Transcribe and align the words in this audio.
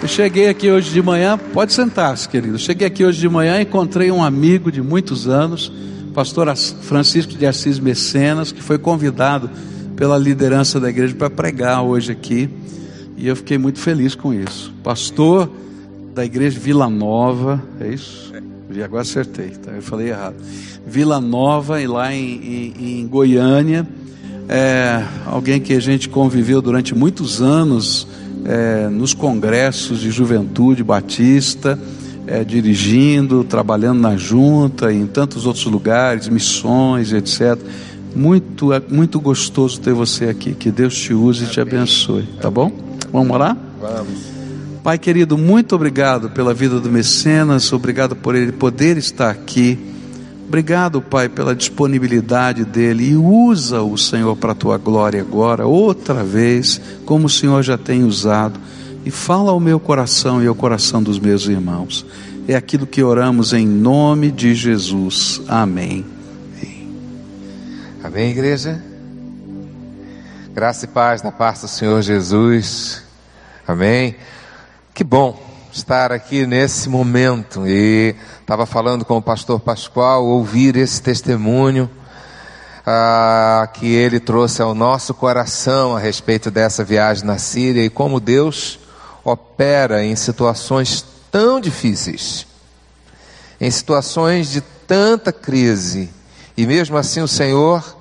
Eu 0.00 0.06
cheguei 0.06 0.48
aqui 0.48 0.70
hoje 0.70 0.92
de 0.92 1.02
manhã, 1.02 1.36
pode 1.36 1.72
sentar-se, 1.72 2.28
querido. 2.28 2.54
Eu 2.54 2.58
cheguei 2.58 2.86
aqui 2.86 3.04
hoje 3.04 3.18
de 3.18 3.28
manhã 3.28 3.60
encontrei 3.60 4.12
um 4.12 4.22
amigo 4.22 4.70
de 4.70 4.80
muitos 4.80 5.26
anos, 5.26 5.72
pastor 6.14 6.54
Francisco 6.56 7.32
de 7.34 7.44
Assis 7.44 7.80
Mecenas, 7.80 8.52
que 8.52 8.62
foi 8.62 8.78
convidado 8.78 9.50
pela 9.96 10.16
liderança 10.16 10.78
da 10.78 10.88
igreja 10.88 11.16
para 11.16 11.28
pregar 11.28 11.82
hoje 11.82 12.12
aqui. 12.12 12.48
E 13.16 13.26
eu 13.26 13.34
fiquei 13.34 13.58
muito 13.58 13.80
feliz 13.80 14.14
com 14.14 14.32
isso. 14.32 14.72
Pastor 14.84 15.50
da 16.14 16.24
igreja 16.24 16.60
Vila 16.60 16.88
Nova, 16.88 17.60
é 17.80 17.88
isso? 17.88 18.32
E 18.70 18.80
agora 18.80 19.02
acertei, 19.02 19.48
tá? 19.48 19.72
eu 19.72 19.82
falei 19.82 20.10
errado. 20.10 20.36
Vila 20.86 21.20
Nova, 21.20 21.82
e 21.82 21.88
lá 21.88 22.14
em, 22.14 22.72
em, 22.78 23.00
em 23.00 23.06
Goiânia, 23.08 23.84
é, 24.48 25.02
alguém 25.26 25.60
que 25.60 25.72
a 25.72 25.80
gente 25.80 26.08
conviveu 26.08 26.62
durante 26.62 26.94
muitos 26.94 27.42
anos 27.42 28.06
é, 28.44 28.88
nos 28.88 29.14
congressos 29.14 30.00
de 30.00 30.10
juventude 30.10 30.82
batista, 30.82 31.78
é, 32.26 32.44
dirigindo, 32.44 33.44
trabalhando 33.44 34.00
na 34.00 34.16
junta 34.16 34.92
e 34.92 34.96
em 34.96 35.06
tantos 35.06 35.46
outros 35.46 35.64
lugares, 35.66 36.28
missões, 36.28 37.12
etc. 37.12 37.58
Muito, 38.14 38.72
é, 38.72 38.82
muito 38.88 39.20
gostoso 39.20 39.80
ter 39.80 39.92
você 39.92 40.26
aqui. 40.26 40.54
Que 40.54 40.70
Deus 40.70 40.96
te 40.96 41.14
use 41.14 41.44
e 41.44 41.46
te 41.48 41.60
abençoe. 41.60 42.24
Tá 42.40 42.50
bom? 42.50 42.70
Vamos 43.12 43.30
orar? 43.30 43.56
Vamos. 43.80 44.38
Pai 44.82 44.98
querido, 44.98 45.36
muito 45.36 45.74
obrigado 45.74 46.30
pela 46.30 46.54
vida 46.54 46.80
do 46.80 46.90
Mecenas, 46.90 47.72
obrigado 47.72 48.16
por 48.16 48.34
ele 48.34 48.52
poder 48.52 48.96
estar 48.96 49.30
aqui. 49.30 49.78
Obrigado, 50.48 51.02
Pai, 51.02 51.28
pela 51.28 51.54
disponibilidade 51.54 52.64
dele 52.64 53.10
e 53.10 53.16
usa 53.16 53.82
o 53.82 53.98
Senhor 53.98 54.34
para 54.34 54.52
a 54.52 54.54
tua 54.54 54.78
glória 54.78 55.20
agora, 55.20 55.66
outra 55.66 56.24
vez, 56.24 56.80
como 57.04 57.26
o 57.26 57.30
Senhor 57.30 57.62
já 57.62 57.76
tem 57.76 58.02
usado, 58.02 58.58
e 59.04 59.10
fala 59.10 59.50
ao 59.50 59.60
meu 59.60 59.78
coração 59.78 60.42
e 60.42 60.46
ao 60.46 60.54
coração 60.54 61.02
dos 61.02 61.18
meus 61.18 61.46
irmãos. 61.46 62.06
É 62.48 62.54
aquilo 62.54 62.86
que 62.86 63.02
oramos 63.02 63.52
em 63.52 63.66
nome 63.66 64.30
de 64.30 64.54
Jesus. 64.54 65.42
Amém. 65.46 66.06
Amém, 68.02 68.30
igreja? 68.30 68.82
Graça 70.54 70.86
e 70.86 70.88
paz 70.88 71.22
na 71.22 71.30
paz 71.30 71.60
do 71.60 71.68
Senhor 71.68 72.00
Jesus. 72.00 73.02
Amém. 73.66 74.16
Que 74.94 75.04
bom 75.04 75.47
estar 75.78 76.12
aqui 76.12 76.46
nesse 76.46 76.88
momento. 76.88 77.66
E 77.66 78.14
estava 78.40 78.66
falando 78.66 79.04
com 79.04 79.16
o 79.16 79.22
pastor 79.22 79.60
Pascoal, 79.60 80.24
ouvir 80.24 80.76
esse 80.76 81.00
testemunho 81.00 81.88
ah, 82.84 83.68
que 83.72 83.86
ele 83.94 84.18
trouxe 84.18 84.60
ao 84.60 84.74
nosso 84.74 85.14
coração 85.14 85.96
a 85.96 86.00
respeito 86.00 86.50
dessa 86.50 86.84
viagem 86.84 87.24
na 87.24 87.38
Síria 87.38 87.84
e 87.84 87.90
como 87.90 88.20
Deus 88.20 88.80
opera 89.24 90.04
em 90.04 90.16
situações 90.16 91.04
tão 91.30 91.60
difíceis, 91.60 92.46
em 93.60 93.70
situações 93.70 94.50
de 94.50 94.60
tanta 94.60 95.32
crise, 95.32 96.10
e 96.56 96.66
mesmo 96.66 96.96
assim 96.96 97.20
o 97.20 97.28
Senhor 97.28 97.96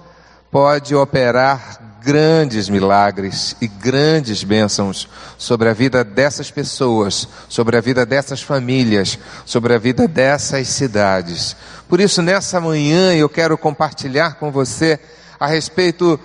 pode 0.49 0.95
operar 0.95 1.86
grandes 2.03 2.69
milagres 2.69 3.55
e 3.61 3.67
grandes 3.67 4.43
bênçãos 4.43 5.07
sobre 5.37 5.69
a 5.69 5.73
vida 5.73 6.03
dessas 6.03 6.51
pessoas, 6.51 7.27
sobre 7.49 7.77
a 7.77 7.81
vida 7.81 8.05
dessas 8.05 8.41
famílias, 8.41 9.17
sobre 9.45 9.73
a 9.73 9.77
vida 9.77 10.07
dessas 10.07 10.67
cidades. 10.67 11.55
Por 11.87 11.99
isso, 11.99 12.21
nessa 12.21 12.59
manhã, 12.59 13.13
eu 13.13 13.29
quero 13.29 13.57
compartilhar 13.57 14.35
com 14.35 14.51
você 14.51 14.99
a 15.39 15.47
respeito 15.47 16.19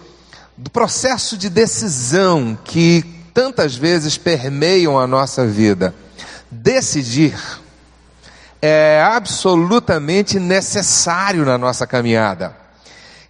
do 0.56 0.70
processo 0.70 1.36
de 1.36 1.48
decisão 1.48 2.58
que 2.64 3.04
tantas 3.34 3.74
vezes 3.74 4.16
permeiam 4.16 4.98
a 4.98 5.06
nossa 5.06 5.46
vida. 5.46 5.94
Decidir 6.50 7.34
é 8.60 9.02
absolutamente 9.02 10.38
necessário 10.38 11.44
na 11.44 11.58
nossa 11.58 11.84
caminhada. 11.84 12.61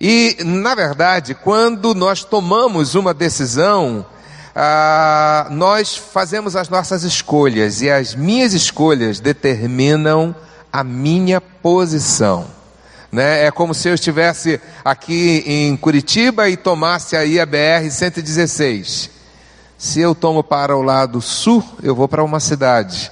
E, 0.05 0.39
na 0.45 0.75
verdade, 0.75 1.33
quando 1.33 1.95
nós 1.95 2.25
tomamos 2.25 2.97
uma 2.97 3.15
decisão, 3.15 4.05
ah, 4.53 5.47
nós 5.53 5.97
fazemos 5.97 6.57
as 6.57 6.69
nossas 6.69 7.05
escolhas 7.05 7.83
e 7.83 7.89
as 7.89 8.13
minhas 8.13 8.53
escolhas 8.53 9.21
determinam 9.21 10.35
a 10.73 10.83
minha 10.83 11.41
posição. 11.41 12.47
Né? 13.13 13.45
É 13.47 13.53
como 13.53 13.73
se 13.73 13.89
eu 13.89 13.95
estivesse 13.95 14.61
aqui 14.85 15.45
em 15.47 15.77
Curitiba 15.77 16.49
e 16.49 16.57
tomasse 16.57 17.15
aí 17.15 17.39
a 17.39 17.47
BR-116. 17.47 19.09
Se 19.79 20.01
eu 20.01 20.17
tomo 20.17 20.43
para 20.43 20.77
o 20.77 20.83
lado 20.83 21.23
sul, 21.23 21.63
eu 21.81 21.95
vou 21.95 22.09
para 22.09 22.25
uma 22.25 22.41
cidade. 22.41 23.09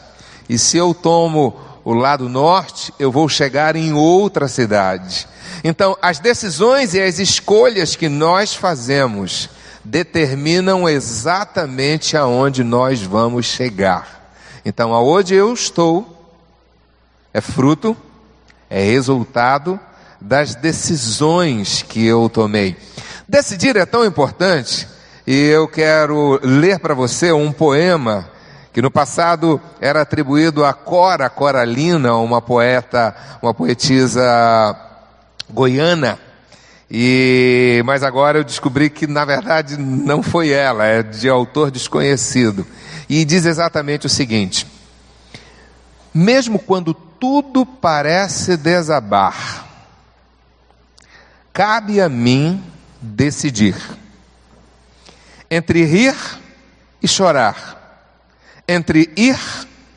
E 0.48 0.58
se 0.58 0.76
eu 0.76 0.92
tomo 0.92 1.54
o 1.90 1.94
lado 1.94 2.28
norte, 2.28 2.94
eu 2.98 3.10
vou 3.10 3.28
chegar 3.28 3.74
em 3.74 3.92
outra 3.92 4.46
cidade. 4.46 5.26
Então, 5.64 5.96
as 6.00 6.18
decisões 6.18 6.94
e 6.94 7.00
as 7.00 7.18
escolhas 7.18 7.96
que 7.96 8.08
nós 8.08 8.54
fazemos 8.54 9.50
determinam 9.84 10.88
exatamente 10.88 12.16
aonde 12.16 12.62
nós 12.62 13.02
vamos 13.02 13.46
chegar. 13.46 14.32
Então, 14.64 14.94
aonde 14.94 15.34
eu 15.34 15.52
estou 15.52 16.16
é 17.34 17.40
fruto, 17.40 17.96
é 18.68 18.82
resultado 18.82 19.78
das 20.20 20.54
decisões 20.54 21.82
que 21.82 22.06
eu 22.06 22.28
tomei. 22.28 22.76
Decidir 23.28 23.76
é 23.76 23.86
tão 23.86 24.04
importante 24.04 24.86
e 25.26 25.46
eu 25.46 25.66
quero 25.66 26.38
ler 26.42 26.78
para 26.78 26.94
você 26.94 27.32
um 27.32 27.52
poema 27.52 28.30
que 28.72 28.80
no 28.80 28.90
passado 28.90 29.60
era 29.80 30.02
atribuído 30.02 30.64
a 30.64 30.72
Cora 30.72 31.28
Coralina, 31.28 32.14
uma 32.16 32.40
poeta, 32.40 33.14
uma 33.42 33.52
poetisa 33.52 34.76
goiana. 35.48 36.18
E, 36.90 37.82
mas 37.84 38.02
agora 38.02 38.38
eu 38.38 38.44
descobri 38.44 38.90
que 38.90 39.06
na 39.06 39.24
verdade 39.24 39.76
não 39.76 40.22
foi 40.22 40.50
ela, 40.50 40.84
é 40.84 41.02
de 41.02 41.28
autor 41.28 41.70
desconhecido. 41.70 42.66
E 43.08 43.24
diz 43.24 43.44
exatamente 43.44 44.06
o 44.06 44.10
seguinte: 44.10 44.66
Mesmo 46.12 46.58
quando 46.58 46.92
tudo 46.92 47.64
parece 47.64 48.56
desabar, 48.56 49.66
cabe 51.52 52.00
a 52.00 52.08
mim 52.08 52.62
decidir 53.00 53.76
entre 55.50 55.84
rir 55.84 56.14
e 57.02 57.08
chorar, 57.08 57.79
entre 58.70 59.12
ir 59.16 59.38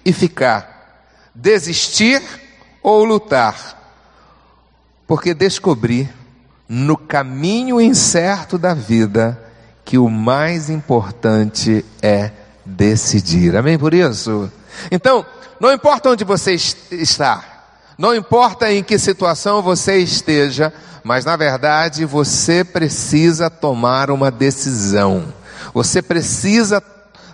e 0.04 0.12
ficar, 0.12 1.06
desistir 1.34 2.22
ou 2.82 3.04
lutar 3.04 3.84
porque 5.08 5.34
descobri 5.34 6.10
no 6.68 6.98
caminho 6.98 7.80
incerto 7.80 8.58
da 8.58 8.74
vida 8.74 9.40
que 9.86 9.98
o 9.98 10.10
mais 10.10 10.70
importante 10.70 11.86
é 12.02 12.32
decidir. 12.66 13.56
Amém 13.56 13.78
por 13.78 13.94
isso? 13.94 14.52
Então, 14.90 15.26
não 15.60 15.72
importa 15.72 16.10
onde 16.10 16.24
você 16.24 16.54
está, 16.54 17.44
não 17.98 18.16
importa 18.16 18.72
em 18.72 18.82
que 18.82 18.98
situação 18.98 19.62
você 19.62 19.98
esteja, 19.98 20.74
mas 21.04 21.26
na 21.26 21.36
verdade 21.36 22.06
você 22.06 22.64
precisa 22.64 23.50
tomar 23.50 24.10
uma 24.10 24.32
decisão. 24.32 25.32
Você 25.74 26.02
precisa 26.02 26.82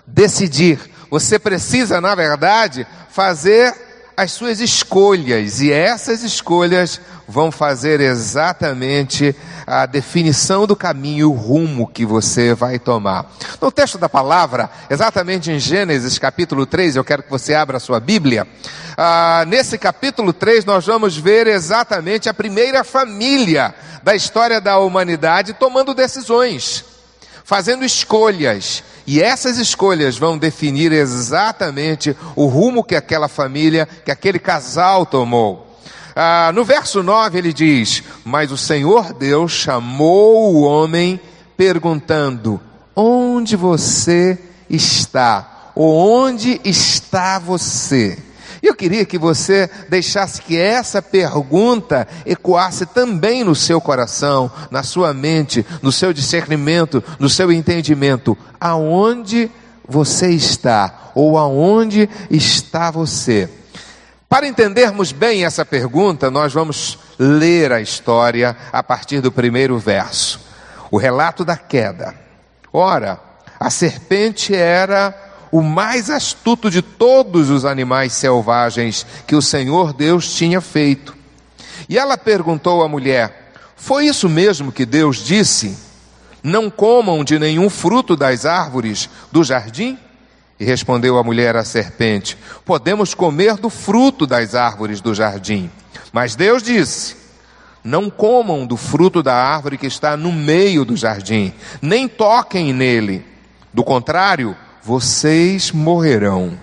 decidir. 0.06 0.78
Você 1.10 1.38
precisa, 1.38 2.00
na 2.00 2.14
verdade, 2.14 2.86
fazer 3.10 3.74
as 4.16 4.32
suas 4.32 4.60
escolhas, 4.60 5.60
e 5.60 5.72
essas 5.72 6.22
escolhas 6.22 7.00
vão 7.26 7.50
fazer 7.50 8.00
exatamente 8.00 9.34
a 9.66 9.86
definição 9.86 10.66
do 10.66 10.76
caminho, 10.76 11.30
o 11.30 11.34
rumo 11.34 11.86
que 11.86 12.04
você 12.04 12.52
vai 12.52 12.78
tomar. 12.78 13.32
No 13.60 13.72
texto 13.72 13.96
da 13.96 14.08
palavra, 14.08 14.68
exatamente 14.90 15.50
em 15.50 15.58
Gênesis 15.58 16.18
capítulo 16.18 16.66
3, 16.66 16.96
eu 16.96 17.04
quero 17.04 17.22
que 17.22 17.30
você 17.30 17.54
abra 17.54 17.78
a 17.78 17.80
sua 17.80 17.98
Bíblia. 17.98 18.46
Ah, 18.94 19.44
nesse 19.46 19.78
capítulo 19.78 20.32
3, 20.34 20.66
nós 20.66 20.84
vamos 20.84 21.16
ver 21.16 21.46
exatamente 21.46 22.28
a 22.28 22.34
primeira 22.34 22.84
família 22.84 23.74
da 24.02 24.14
história 24.14 24.60
da 24.60 24.78
humanidade 24.78 25.54
tomando 25.54 25.94
decisões, 25.94 26.84
fazendo 27.42 27.84
escolhas. 27.84 28.84
E 29.10 29.20
essas 29.20 29.58
escolhas 29.58 30.16
vão 30.16 30.38
definir 30.38 30.92
exatamente 30.92 32.16
o 32.36 32.46
rumo 32.46 32.84
que 32.84 32.94
aquela 32.94 33.26
família, 33.26 33.84
que 34.04 34.10
aquele 34.12 34.38
casal 34.38 35.04
tomou. 35.04 35.76
Ah, 36.14 36.52
no 36.54 36.64
verso 36.64 37.02
9 37.02 37.36
ele 37.36 37.52
diz: 37.52 38.04
Mas 38.24 38.52
o 38.52 38.56
Senhor 38.56 39.12
Deus 39.12 39.50
chamou 39.50 40.54
o 40.54 40.62
homem, 40.62 41.18
perguntando: 41.56 42.60
Onde 42.94 43.56
você 43.56 44.38
está? 44.68 45.72
Ou 45.74 45.92
onde 45.92 46.60
está 46.64 47.40
você? 47.40 48.16
Eu 48.62 48.74
queria 48.74 49.06
que 49.06 49.18
você 49.18 49.70
deixasse 49.88 50.42
que 50.42 50.58
essa 50.58 51.00
pergunta 51.00 52.06
ecoasse 52.26 52.84
também 52.86 53.42
no 53.42 53.54
seu 53.54 53.80
coração, 53.80 54.50
na 54.70 54.82
sua 54.82 55.14
mente, 55.14 55.64
no 55.80 55.90
seu 55.90 56.12
discernimento, 56.12 57.02
no 57.18 57.28
seu 57.28 57.50
entendimento. 57.50 58.36
Aonde 58.60 59.50
você 59.88 60.30
está 60.30 61.10
ou 61.14 61.38
aonde 61.38 62.08
está 62.30 62.90
você? 62.90 63.48
Para 64.28 64.46
entendermos 64.46 65.10
bem 65.10 65.44
essa 65.44 65.64
pergunta, 65.64 66.30
nós 66.30 66.52
vamos 66.52 66.98
ler 67.18 67.72
a 67.72 67.80
história 67.80 68.56
a 68.72 68.82
partir 68.82 69.20
do 69.20 69.32
primeiro 69.32 69.78
verso. 69.78 70.38
O 70.90 70.98
relato 70.98 71.44
da 71.44 71.56
queda. 71.56 72.14
Ora, 72.72 73.18
a 73.58 73.70
serpente 73.70 74.54
era 74.54 75.29
o 75.50 75.62
mais 75.62 76.08
astuto 76.08 76.70
de 76.70 76.80
todos 76.80 77.50
os 77.50 77.64
animais 77.64 78.12
selvagens 78.12 79.04
que 79.26 79.34
o 79.34 79.42
Senhor 79.42 79.92
Deus 79.92 80.32
tinha 80.34 80.60
feito. 80.60 81.16
E 81.88 81.98
ela 81.98 82.16
perguntou 82.16 82.82
à 82.82 82.88
mulher: 82.88 83.52
Foi 83.76 84.06
isso 84.06 84.28
mesmo 84.28 84.70
que 84.70 84.86
Deus 84.86 85.18
disse? 85.24 85.76
Não 86.42 86.70
comam 86.70 87.22
de 87.24 87.38
nenhum 87.38 87.68
fruto 87.68 88.16
das 88.16 88.46
árvores 88.46 89.10
do 89.30 89.44
jardim? 89.44 89.98
E 90.58 90.64
respondeu 90.64 91.18
a 91.18 91.24
mulher 91.24 91.56
à 91.56 91.64
serpente: 91.64 92.38
Podemos 92.64 93.14
comer 93.14 93.56
do 93.56 93.68
fruto 93.68 94.26
das 94.26 94.54
árvores 94.54 95.00
do 95.00 95.14
jardim. 95.14 95.70
Mas 96.12 96.36
Deus 96.36 96.62
disse: 96.62 97.16
Não 97.82 98.08
comam 98.08 98.66
do 98.66 98.76
fruto 98.76 99.22
da 99.22 99.34
árvore 99.34 99.76
que 99.76 99.86
está 99.86 100.16
no 100.16 100.32
meio 100.32 100.84
do 100.84 100.96
jardim, 100.96 101.52
nem 101.82 102.06
toquem 102.06 102.72
nele. 102.72 103.26
Do 103.72 103.84
contrário, 103.84 104.56
vocês 104.82 105.72
morrerão. 105.72 106.58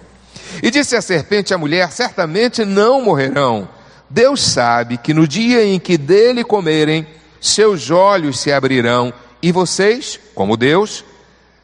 E 0.61 0.71
disse 0.71 0.95
a 0.95 1.01
serpente 1.01 1.53
à 1.53 1.57
mulher: 1.57 1.91
Certamente 1.91 2.65
não 2.65 3.01
morrerão. 3.01 3.67
Deus 4.09 4.41
sabe 4.41 4.97
que 4.97 5.13
no 5.13 5.27
dia 5.27 5.63
em 5.63 5.79
que 5.79 5.97
dele 5.97 6.43
comerem, 6.43 7.05
seus 7.41 7.91
olhos 7.91 8.39
se 8.39 8.51
abrirão 8.51 9.13
e 9.41 9.51
vocês, 9.51 10.19
como 10.33 10.57
Deus, 10.57 11.03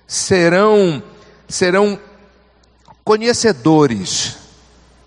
serão 0.07 1.01
serão 1.47 1.99
conhecedores 3.03 4.37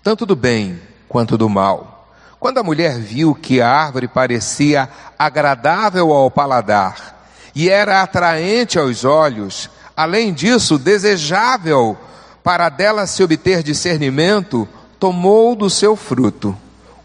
tanto 0.07 0.25
do 0.25 0.37
bem 0.37 0.79
quanto 1.09 1.37
do 1.37 1.49
mal. 1.49 2.07
Quando 2.39 2.59
a 2.59 2.63
mulher 2.63 2.97
viu 2.97 3.35
que 3.35 3.59
a 3.59 3.69
árvore 3.69 4.07
parecia 4.07 4.87
agradável 5.19 6.13
ao 6.13 6.31
paladar 6.31 7.27
e 7.53 7.69
era 7.69 8.01
atraente 8.01 8.79
aos 8.79 9.03
olhos, 9.03 9.69
além 9.97 10.31
disso, 10.31 10.77
desejável 10.77 11.97
para 12.43 12.69
dela 12.69 13.07
se 13.07 13.23
obter 13.23 13.63
discernimento, 13.63 14.67
tomou 14.99 15.55
do 15.55 15.69
seu 15.71 15.95
fruto, 15.95 16.55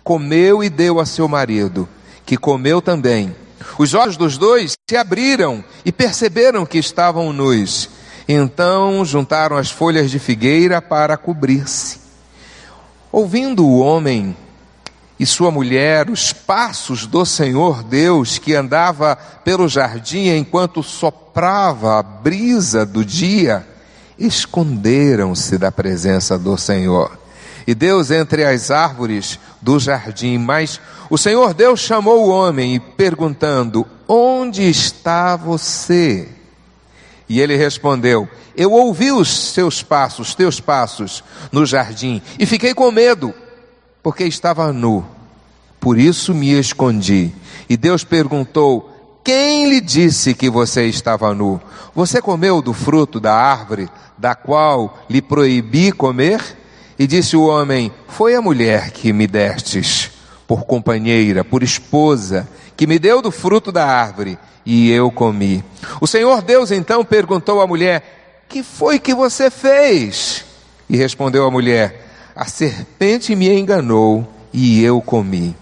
comeu 0.05 0.63
e 0.63 0.69
deu 0.69 1.01
a 1.01 1.07
seu 1.07 1.27
marido, 1.27 1.89
que 2.27 2.37
comeu 2.37 2.83
também. 2.83 3.35
Os 3.79 3.95
olhos 3.95 4.19
dos 4.19 4.37
dois 4.37 4.75
se 4.89 4.97
abriram 4.97 5.65
e 5.85 5.91
perceberam 5.91 6.67
que 6.67 6.77
estavam 6.77 7.33
nus. 7.33 7.89
Então 8.29 9.05
juntaram 9.05 9.57
as 9.57 9.71
folhas 9.71 10.11
de 10.11 10.19
figueira 10.19 10.83
para 10.83 11.17
cobrir-se. 11.17 11.99
Ouvindo 13.11 13.67
o 13.67 13.79
homem 13.79 14.37
e 15.23 15.27
sua 15.27 15.53
mulher 15.53 16.11
os 16.11 16.33
passos 16.33 17.07
do 17.07 17.25
Senhor 17.25 17.85
Deus 17.85 18.39
que 18.39 18.57
andava 18.57 19.15
pelo 19.15 19.69
jardim 19.69 20.27
enquanto 20.31 20.83
soprava 20.83 22.01
a 22.01 22.03
brisa 22.03 22.85
do 22.85 23.05
dia, 23.05 23.65
esconderam-se 24.19 25.59
da 25.59 25.71
presença 25.71 26.37
do 26.37 26.59
Senhor. 26.59 27.17
E 27.65 27.73
Deus 27.73 28.11
entre 28.11 28.45
as 28.45 28.73
árvores 28.73 29.39
do 29.61 29.79
jardim, 29.79 30.39
mas 30.39 30.81
o 31.09 31.17
Senhor 31.17 31.55
Deus 31.55 31.79
chamou 31.79 32.27
o 32.27 32.29
homem 32.29 32.75
e 32.75 32.81
perguntando: 32.81 33.87
Onde 34.09 34.69
está 34.69 35.37
você? 35.37 36.29
E 37.29 37.41
ele 37.41 37.55
respondeu: 37.55 38.29
Eu 38.57 38.73
ouvi 38.73 39.13
os 39.13 39.53
seus 39.53 39.85
passos, 39.85 40.35
teus 40.35 40.59
passos, 40.59 41.23
no 41.53 41.65
jardim, 41.65 42.21
e 42.41 42.45
fiquei 42.45 42.75
com 42.75 42.91
medo, 42.91 43.33
porque 44.03 44.25
estava 44.25 44.73
nu. 44.73 45.05
Por 45.79 45.99
isso 45.99 46.35
me 46.35 46.59
escondi. 46.59 47.33
E 47.69 47.77
Deus 47.77 48.05
perguntou: 48.05 49.21
Quem 49.25 49.69
lhe 49.69 49.81
disse 49.81 50.35
que 50.35 50.51
você 50.51 50.87
estava 50.87 51.35
nu? 51.35 51.61
Você 51.95 52.21
comeu 52.21 52.61
do 52.63 52.73
fruto 52.73 53.21
da 53.21 53.35
árvore 53.35 53.89
da 54.19 54.35
qual 54.35 54.99
lhe 55.09 55.21
proibi 55.21 55.93
comer? 55.93 56.41
E 56.99 57.07
disse 57.07 57.37
o 57.37 57.47
homem: 57.47 57.93
Foi 58.09 58.35
a 58.35 58.43
mulher 58.43 58.91
que 58.91 59.13
me 59.13 59.27
destes 59.27 60.11
por 60.47 60.65
companheira, 60.65 61.45
por 61.45 61.63
esposa, 61.63 62.49
que 62.77 62.87
me 62.87 62.99
deu 62.99 63.23
do 63.23 63.31
fruto 63.31 63.73
da 63.73 63.87
árvore 63.87 64.39
e 64.65 64.91
eu 64.91 65.11
comi. 65.11 65.65
O 66.01 66.07
Senhor 66.07 66.43
Deus 66.43 66.71
então 66.71 67.05
perguntou 67.05 67.61
à 67.61 67.67
mulher: 67.67 68.45
Que 68.49 68.63
foi 68.63 68.99
que 68.99 69.15
você 69.15 69.51
fez? 69.51 70.45
E 70.89 70.97
respondeu 70.97 71.45
a 71.45 71.51
mulher: 71.51 72.02
A 72.35 72.47
serpente 72.47 73.37
me 73.37 73.53
enganou 73.53 74.27
e 74.53 74.83
eu 74.83 75.01
comi. 75.01 75.55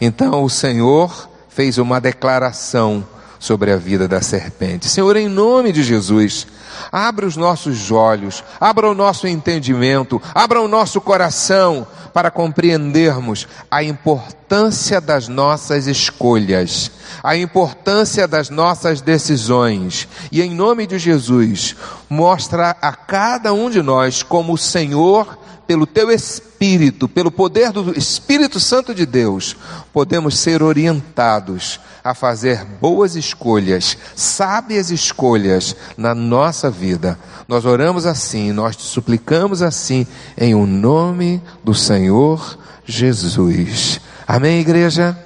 Então 0.00 0.42
o 0.42 0.50
Senhor 0.50 1.28
fez 1.48 1.78
uma 1.78 2.00
declaração 2.00 3.06
sobre 3.38 3.70
a 3.70 3.76
vida 3.76 4.08
da 4.08 4.20
serpente. 4.20 4.88
Senhor, 4.88 5.16
em 5.16 5.28
nome 5.28 5.72
de 5.72 5.82
Jesus, 5.82 6.46
abra 6.90 7.26
os 7.26 7.36
nossos 7.36 7.90
olhos, 7.90 8.42
abra 8.58 8.90
o 8.90 8.94
nosso 8.94 9.26
entendimento, 9.26 10.20
abra 10.34 10.60
o 10.60 10.68
nosso 10.68 11.00
coração 11.00 11.86
para 12.12 12.30
compreendermos 12.30 13.46
a 13.70 13.82
importância 13.82 15.00
das 15.00 15.28
nossas 15.28 15.86
escolhas, 15.86 16.90
a 17.22 17.36
importância 17.36 18.26
das 18.26 18.48
nossas 18.48 19.02
decisões. 19.02 20.08
E 20.32 20.40
em 20.40 20.50
nome 20.50 20.86
de 20.86 20.98
Jesus, 20.98 21.76
mostra 22.08 22.74
a 22.80 22.92
cada 22.92 23.52
um 23.52 23.68
de 23.68 23.82
nós 23.82 24.22
como 24.22 24.54
o 24.54 24.58
Senhor 24.58 25.38
pelo 25.66 25.86
teu 25.86 26.10
Espírito, 26.10 27.08
pelo 27.08 27.30
poder 27.30 27.72
do 27.72 27.96
Espírito 27.98 28.60
Santo 28.60 28.94
de 28.94 29.04
Deus, 29.04 29.56
podemos 29.92 30.38
ser 30.38 30.62
orientados 30.62 31.80
a 32.04 32.14
fazer 32.14 32.64
boas 32.64 33.16
escolhas, 33.16 33.98
sábias 34.14 34.90
escolhas 34.90 35.74
na 35.96 36.14
nossa 36.14 36.70
vida. 36.70 37.18
Nós 37.48 37.64
oramos 37.64 38.06
assim, 38.06 38.52
nós 38.52 38.76
te 38.76 38.84
suplicamos 38.84 39.60
assim, 39.60 40.06
em 40.38 40.54
o 40.54 40.66
nome 40.66 41.42
do 41.64 41.74
Senhor 41.74 42.58
Jesus. 42.84 44.00
Amém, 44.26 44.60
igreja? 44.60 45.18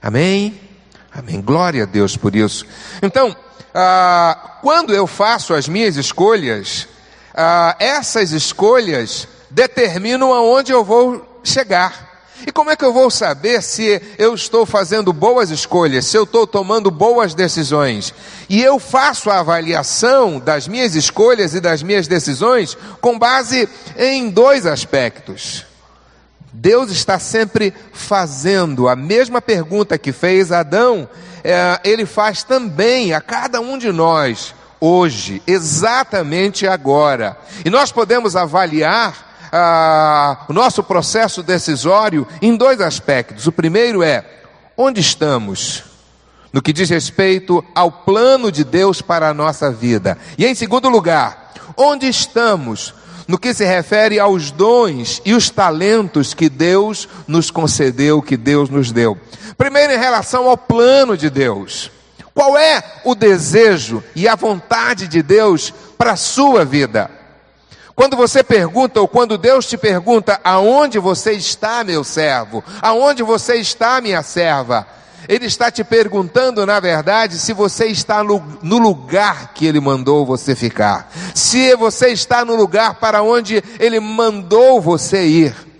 Amém? 0.00 0.60
Amém. 1.12 1.40
Glória 1.40 1.82
a 1.82 1.86
Deus 1.86 2.16
por 2.16 2.36
isso. 2.36 2.64
Então, 3.02 3.34
ah, 3.74 4.58
quando 4.62 4.94
eu 4.94 5.06
faço 5.06 5.52
as 5.52 5.66
minhas 5.66 5.96
escolhas, 5.96 6.86
ah, 7.34 7.74
essas 7.80 8.30
escolhas 8.30 9.26
determinam 9.54 10.34
aonde 10.34 10.72
eu 10.72 10.84
vou 10.84 11.40
chegar. 11.44 12.12
E 12.46 12.50
como 12.50 12.70
é 12.70 12.76
que 12.76 12.84
eu 12.84 12.92
vou 12.92 13.10
saber 13.10 13.62
se 13.62 14.02
eu 14.18 14.34
estou 14.34 14.66
fazendo 14.66 15.12
boas 15.12 15.50
escolhas, 15.50 16.04
se 16.04 16.16
eu 16.16 16.24
estou 16.24 16.46
tomando 16.46 16.90
boas 16.90 17.32
decisões? 17.32 18.12
E 18.50 18.60
eu 18.60 18.78
faço 18.78 19.30
a 19.30 19.38
avaliação 19.38 20.40
das 20.40 20.68
minhas 20.68 20.94
escolhas 20.94 21.54
e 21.54 21.60
das 21.60 21.82
minhas 21.82 22.06
decisões 22.08 22.76
com 23.00 23.18
base 23.18 23.68
em 23.96 24.28
dois 24.28 24.66
aspectos. 24.66 25.64
Deus 26.52 26.90
está 26.90 27.18
sempre 27.18 27.72
fazendo 27.92 28.88
a 28.88 28.96
mesma 28.96 29.40
pergunta 29.40 29.96
que 29.96 30.12
fez 30.12 30.52
Adão, 30.52 31.08
é, 31.42 31.80
ele 31.84 32.04
faz 32.04 32.42
também 32.42 33.14
a 33.14 33.20
cada 33.20 33.60
um 33.60 33.78
de 33.78 33.90
nós, 33.90 34.54
hoje, 34.80 35.42
exatamente 35.46 36.66
agora. 36.66 37.36
E 37.64 37.70
nós 37.70 37.90
podemos 37.90 38.36
avaliar 38.36 39.33
ah, 39.56 40.46
o 40.48 40.52
nosso 40.52 40.82
processo 40.82 41.40
decisório 41.40 42.26
em 42.42 42.56
dois 42.56 42.80
aspectos. 42.80 43.46
O 43.46 43.52
primeiro 43.52 44.02
é 44.02 44.24
onde 44.76 45.00
estamos 45.00 45.84
no 46.52 46.60
que 46.60 46.72
diz 46.72 46.90
respeito 46.90 47.64
ao 47.72 47.90
plano 47.90 48.50
de 48.50 48.64
Deus 48.64 49.00
para 49.00 49.28
a 49.28 49.34
nossa 49.34 49.70
vida. 49.70 50.18
E 50.36 50.44
em 50.44 50.56
segundo 50.56 50.88
lugar, 50.88 51.52
onde 51.76 52.08
estamos 52.08 52.94
no 53.28 53.38
que 53.38 53.54
se 53.54 53.64
refere 53.64 54.18
aos 54.18 54.50
dons 54.50 55.22
e 55.24 55.34
os 55.34 55.50
talentos 55.50 56.34
que 56.34 56.48
Deus 56.48 57.08
nos 57.28 57.48
concedeu, 57.48 58.20
que 58.20 58.36
Deus 58.36 58.68
nos 58.68 58.90
deu. 58.90 59.16
Primeiro, 59.56 59.92
em 59.92 59.98
relação 59.98 60.48
ao 60.48 60.58
plano 60.58 61.16
de 61.16 61.30
Deus. 61.30 61.92
Qual 62.34 62.58
é 62.58 62.82
o 63.04 63.14
desejo 63.14 64.02
e 64.16 64.26
a 64.26 64.34
vontade 64.34 65.06
de 65.06 65.22
Deus 65.22 65.72
para 65.96 66.12
a 66.12 66.16
sua 66.16 66.64
vida? 66.64 67.08
Quando 67.94 68.16
você 68.16 68.42
pergunta, 68.42 69.00
ou 69.00 69.06
quando 69.06 69.38
Deus 69.38 69.66
te 69.66 69.76
pergunta, 69.76 70.40
aonde 70.42 70.98
você 70.98 71.32
está, 71.32 71.84
meu 71.84 72.02
servo? 72.02 72.62
Aonde 72.82 73.22
você 73.22 73.54
está, 73.56 74.00
minha 74.00 74.22
serva? 74.22 74.86
Ele 75.28 75.46
está 75.46 75.70
te 75.70 75.82
perguntando, 75.84 76.66
na 76.66 76.80
verdade, 76.80 77.38
se 77.38 77.52
você 77.52 77.86
está 77.86 78.22
no 78.22 78.78
lugar 78.78 79.52
que 79.54 79.64
Ele 79.64 79.80
mandou 79.80 80.26
você 80.26 80.54
ficar. 80.54 81.10
Se 81.34 81.74
você 81.76 82.08
está 82.08 82.44
no 82.44 82.54
lugar 82.54 82.96
para 82.96 83.22
onde 83.22 83.62
Ele 83.78 84.00
mandou 84.00 84.80
você 84.80 85.24
ir. 85.26 85.73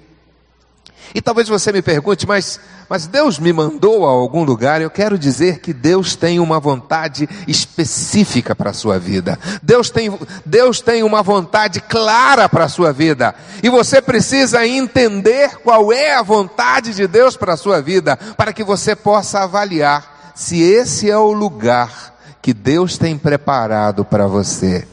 E 1.15 1.23
talvez 1.23 1.49
você 1.49 1.71
me 1.71 1.81
pergunte, 1.81 2.27
mas, 2.27 2.59
mas 2.89 3.07
Deus 3.07 3.39
me 3.39 3.53
mandou 3.53 4.05
a 4.05 4.11
algum 4.11 4.43
lugar? 4.43 4.83
Eu 4.83 4.91
quero 4.91 5.17
dizer 5.17 5.61
que 5.61 5.73
Deus 5.73 6.17
tem 6.17 6.41
uma 6.41 6.59
vontade 6.59 7.29
específica 7.47 8.53
para 8.53 8.71
a 8.71 8.75
sua 8.75 8.99
vida. 8.99 9.39
Deus 9.63 9.91
tem, 9.91 10.19
Deus 10.45 10.81
tem 10.81 11.05
uma 11.05 11.23
vontade 11.23 11.81
clara 11.81 12.49
para 12.49 12.65
a 12.65 12.69
sua 12.69 12.93
vida. 12.93 13.33
E 13.63 13.69
você 13.69 14.03
precisa 14.03 14.67
entender 14.67 15.59
qual 15.63 15.93
é 15.93 16.17
a 16.17 16.23
vontade 16.23 16.93
de 16.93 17.07
Deus 17.07 17.37
para 17.37 17.53
a 17.53 17.57
sua 17.57 17.81
vida, 17.81 18.17
para 18.37 18.53
que 18.53 18.65
você 18.65 18.97
possa 18.97 19.45
avaliar 19.45 20.33
se 20.35 20.61
esse 20.61 21.09
é 21.09 21.17
o 21.17 21.33
lugar 21.33 22.13
que 22.43 22.53
Deus 22.53 22.99
tem 22.99 23.17
preparado 23.17 24.05
para 24.05 24.27
você. 24.27 24.85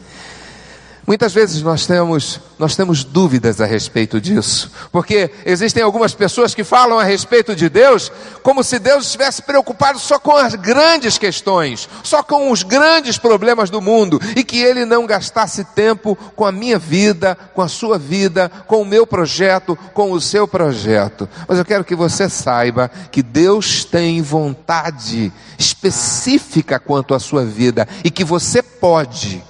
Muitas 1.06 1.34
vezes 1.34 1.64
nós 1.64 1.88
temos, 1.88 2.40
nós 2.60 2.76
temos 2.76 3.04
dúvidas 3.04 3.60
a 3.60 3.66
respeito 3.66 4.22
disso, 4.22 4.72
porque 4.92 5.32
existem 5.46 5.82
algumas 5.82 6.14
pessoas 6.14 6.54
que 6.54 6.64
falam 6.64 7.00
a 7.00 7.04
respeito 7.04 7.56
de 7.56 7.68
Deus 7.70 8.12
como 8.44 8.64
se 8.64 8.78
Deus 8.78 9.06
estivesse 9.06 9.42
preocupado 9.42 9.98
só 9.98 10.20
com 10.20 10.38
as 10.38 10.54
grandes 10.54 11.18
questões, 11.18 11.90
só 12.04 12.22
com 12.22 12.52
os 12.52 12.62
grandes 12.62 13.18
problemas 13.18 13.72
do 13.72 13.82
mundo, 13.82 14.22
e 14.36 14.44
que 14.44 14.62
Ele 14.62 14.86
não 14.86 15.08
gastasse 15.08 15.64
tempo 15.64 16.16
com 16.36 16.46
a 16.46 16.52
minha 16.52 16.78
vida, 16.78 17.36
com 17.56 17.64
a 17.64 17.68
sua 17.68 17.98
vida, 17.98 18.50
com 18.68 18.82
o 18.82 18.86
meu 18.86 19.08
projeto, 19.08 19.78
com 19.94 20.12
o 20.12 20.22
seu 20.22 20.48
projeto. 20.48 21.28
Mas 21.48 21.58
eu 21.58 21.66
quero 21.66 21.84
que 21.84 21.96
você 21.96 22.30
saiba 22.30 22.92
que 23.12 23.24
Deus 23.24 23.84
tem 23.84 24.22
vontade 24.22 25.34
específica 25.58 26.80
quanto 26.80 27.16
à 27.16 27.20
sua 27.20 27.44
vida 27.44 27.88
e 28.04 28.12
que 28.12 28.24
você 28.24 28.62
pode 28.62 29.44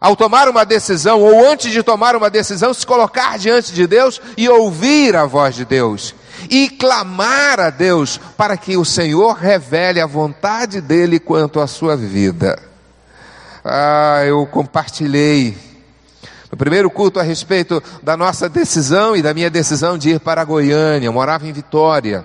ao 0.00 0.14
tomar 0.14 0.48
uma 0.48 0.64
decisão 0.64 1.20
ou 1.20 1.50
antes 1.50 1.72
de 1.72 1.82
tomar 1.82 2.14
uma 2.14 2.30
decisão, 2.30 2.72
se 2.72 2.86
colocar 2.86 3.38
diante 3.38 3.72
de 3.72 3.86
Deus 3.86 4.20
e 4.36 4.48
ouvir 4.48 5.16
a 5.16 5.24
voz 5.26 5.54
de 5.54 5.64
Deus 5.64 6.14
e 6.48 6.68
clamar 6.68 7.58
a 7.58 7.70
Deus 7.70 8.20
para 8.36 8.56
que 8.56 8.76
o 8.76 8.84
Senhor 8.84 9.34
revele 9.34 10.00
a 10.00 10.06
vontade 10.06 10.80
dele 10.80 11.18
quanto 11.18 11.60
à 11.60 11.66
sua 11.66 11.96
vida. 11.96 12.58
Ah, 13.64 14.22
eu 14.24 14.46
compartilhei 14.46 15.56
no 16.50 16.56
primeiro 16.56 16.88
culto 16.88 17.20
a 17.20 17.22
respeito 17.22 17.82
da 18.02 18.16
nossa 18.16 18.48
decisão 18.48 19.16
e 19.16 19.20
da 19.20 19.34
minha 19.34 19.50
decisão 19.50 19.98
de 19.98 20.10
ir 20.10 20.20
para 20.20 20.44
Goiânia, 20.44 21.06
eu 21.06 21.12
morava 21.12 21.46
em 21.46 21.52
Vitória. 21.52 22.24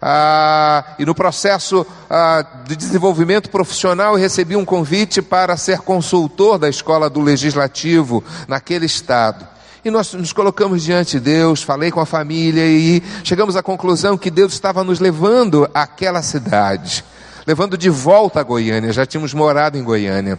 Ah, 0.00 0.94
e 0.98 1.04
no 1.04 1.14
processo 1.14 1.86
ah, 2.08 2.44
de 2.66 2.76
desenvolvimento 2.76 3.50
profissional 3.50 4.14
recebi 4.14 4.56
um 4.56 4.64
convite 4.64 5.22
para 5.22 5.56
ser 5.56 5.78
consultor 5.80 6.58
da 6.58 6.68
escola 6.68 7.08
do 7.08 7.20
legislativo 7.20 8.22
naquele 8.46 8.86
estado. 8.86 9.46
E 9.84 9.90
nós 9.90 10.12
nos 10.14 10.32
colocamos 10.32 10.82
diante 10.82 11.12
de 11.12 11.20
Deus, 11.20 11.62
falei 11.62 11.90
com 11.92 12.00
a 12.00 12.06
família 12.06 12.66
e 12.66 13.02
chegamos 13.22 13.54
à 13.54 13.62
conclusão 13.62 14.18
que 14.18 14.30
Deus 14.30 14.52
estava 14.52 14.82
nos 14.82 14.98
levando 14.98 15.68
àquela 15.72 16.22
cidade, 16.22 17.04
levando 17.46 17.78
de 17.78 17.88
volta 17.88 18.40
a 18.40 18.42
Goiânia, 18.42 18.92
já 18.92 19.06
tínhamos 19.06 19.32
morado 19.32 19.78
em 19.78 19.84
Goiânia. 19.84 20.38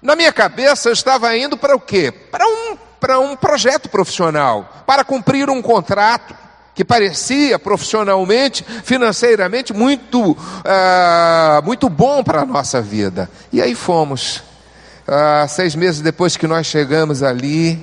Na 0.00 0.16
minha 0.16 0.32
cabeça 0.32 0.88
eu 0.88 0.94
estava 0.94 1.36
indo 1.36 1.58
para 1.58 1.76
o 1.76 1.80
quê? 1.80 2.10
Para 2.10 2.46
um, 2.46 2.76
para 2.98 3.20
um 3.20 3.36
projeto 3.36 3.88
profissional, 3.90 4.84
para 4.86 5.04
cumprir 5.04 5.50
um 5.50 5.60
contrato 5.60 6.34
que 6.74 6.84
parecia 6.84 7.58
profissionalmente, 7.58 8.64
financeiramente 8.84 9.72
muito, 9.72 10.32
uh, 10.32 11.64
muito 11.64 11.88
bom 11.88 12.22
para 12.22 12.42
a 12.42 12.46
nossa 12.46 12.80
vida. 12.80 13.28
E 13.52 13.60
aí 13.60 13.74
fomos. 13.74 14.42
Uh, 15.06 15.48
seis 15.48 15.74
meses 15.74 16.00
depois 16.00 16.36
que 16.36 16.46
nós 16.46 16.66
chegamos 16.66 17.22
ali, 17.22 17.74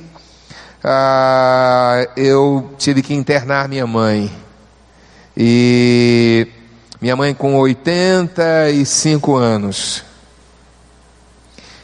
uh, 0.84 2.10
eu 2.16 2.72
tive 2.78 3.02
que 3.02 3.14
internar 3.14 3.68
minha 3.68 3.86
mãe. 3.86 4.32
E 5.36 6.48
minha 7.02 7.16
mãe 7.16 7.34
com 7.34 7.56
85 7.56 9.36
anos. 9.36 10.04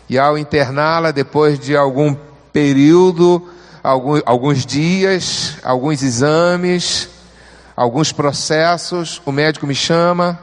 E 0.10 0.18
ao 0.18 0.38
interná-la, 0.38 1.12
depois 1.12 1.60
de 1.60 1.76
algum 1.76 2.16
período, 2.52 3.48
alguns, 3.84 4.24
alguns 4.26 4.66
dias, 4.66 5.58
alguns 5.62 6.02
exames, 6.02 7.10
alguns 7.76 8.12
processos, 8.14 9.22
o 9.26 9.32
médico 9.32 9.68
me 9.68 9.76
chama 9.76 10.40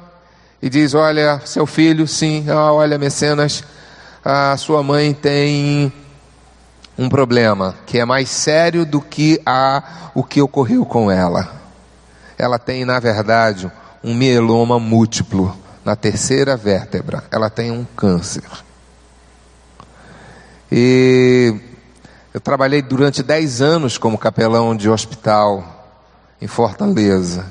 e 0.60 0.68
diz: 0.68 0.92
Olha, 0.94 1.40
seu 1.46 1.66
filho, 1.66 2.06
sim, 2.06 2.44
ah, 2.50 2.72
olha, 2.72 2.98
mecenas, 2.98 3.64
a 4.22 4.56
sua 4.58 4.82
mãe 4.82 5.14
tem 5.14 5.90
um 6.98 7.08
problema 7.08 7.74
que 7.86 7.98
é 7.98 8.04
mais 8.04 8.28
sério 8.28 8.84
do 8.84 9.00
que 9.00 9.40
a, 9.46 10.10
o 10.14 10.22
que 10.22 10.42
ocorreu 10.42 10.84
com 10.84 11.10
ela. 11.10 11.58
Ela 12.36 12.58
tem, 12.58 12.84
na 12.84 13.00
verdade, 13.00 13.70
um 14.04 14.14
mieloma 14.14 14.78
múltiplo 14.78 15.56
na 15.84 15.96
terceira 15.96 16.56
vértebra. 16.56 17.24
Ela 17.30 17.48
tem 17.48 17.70
um 17.70 17.84
câncer. 17.96 18.44
E 20.70 21.69
eu 22.32 22.40
trabalhei 22.40 22.80
durante 22.80 23.22
10 23.22 23.60
anos 23.60 23.98
como 23.98 24.16
capelão 24.16 24.76
de 24.76 24.88
hospital 24.88 25.98
em 26.40 26.46
Fortaleza. 26.46 27.46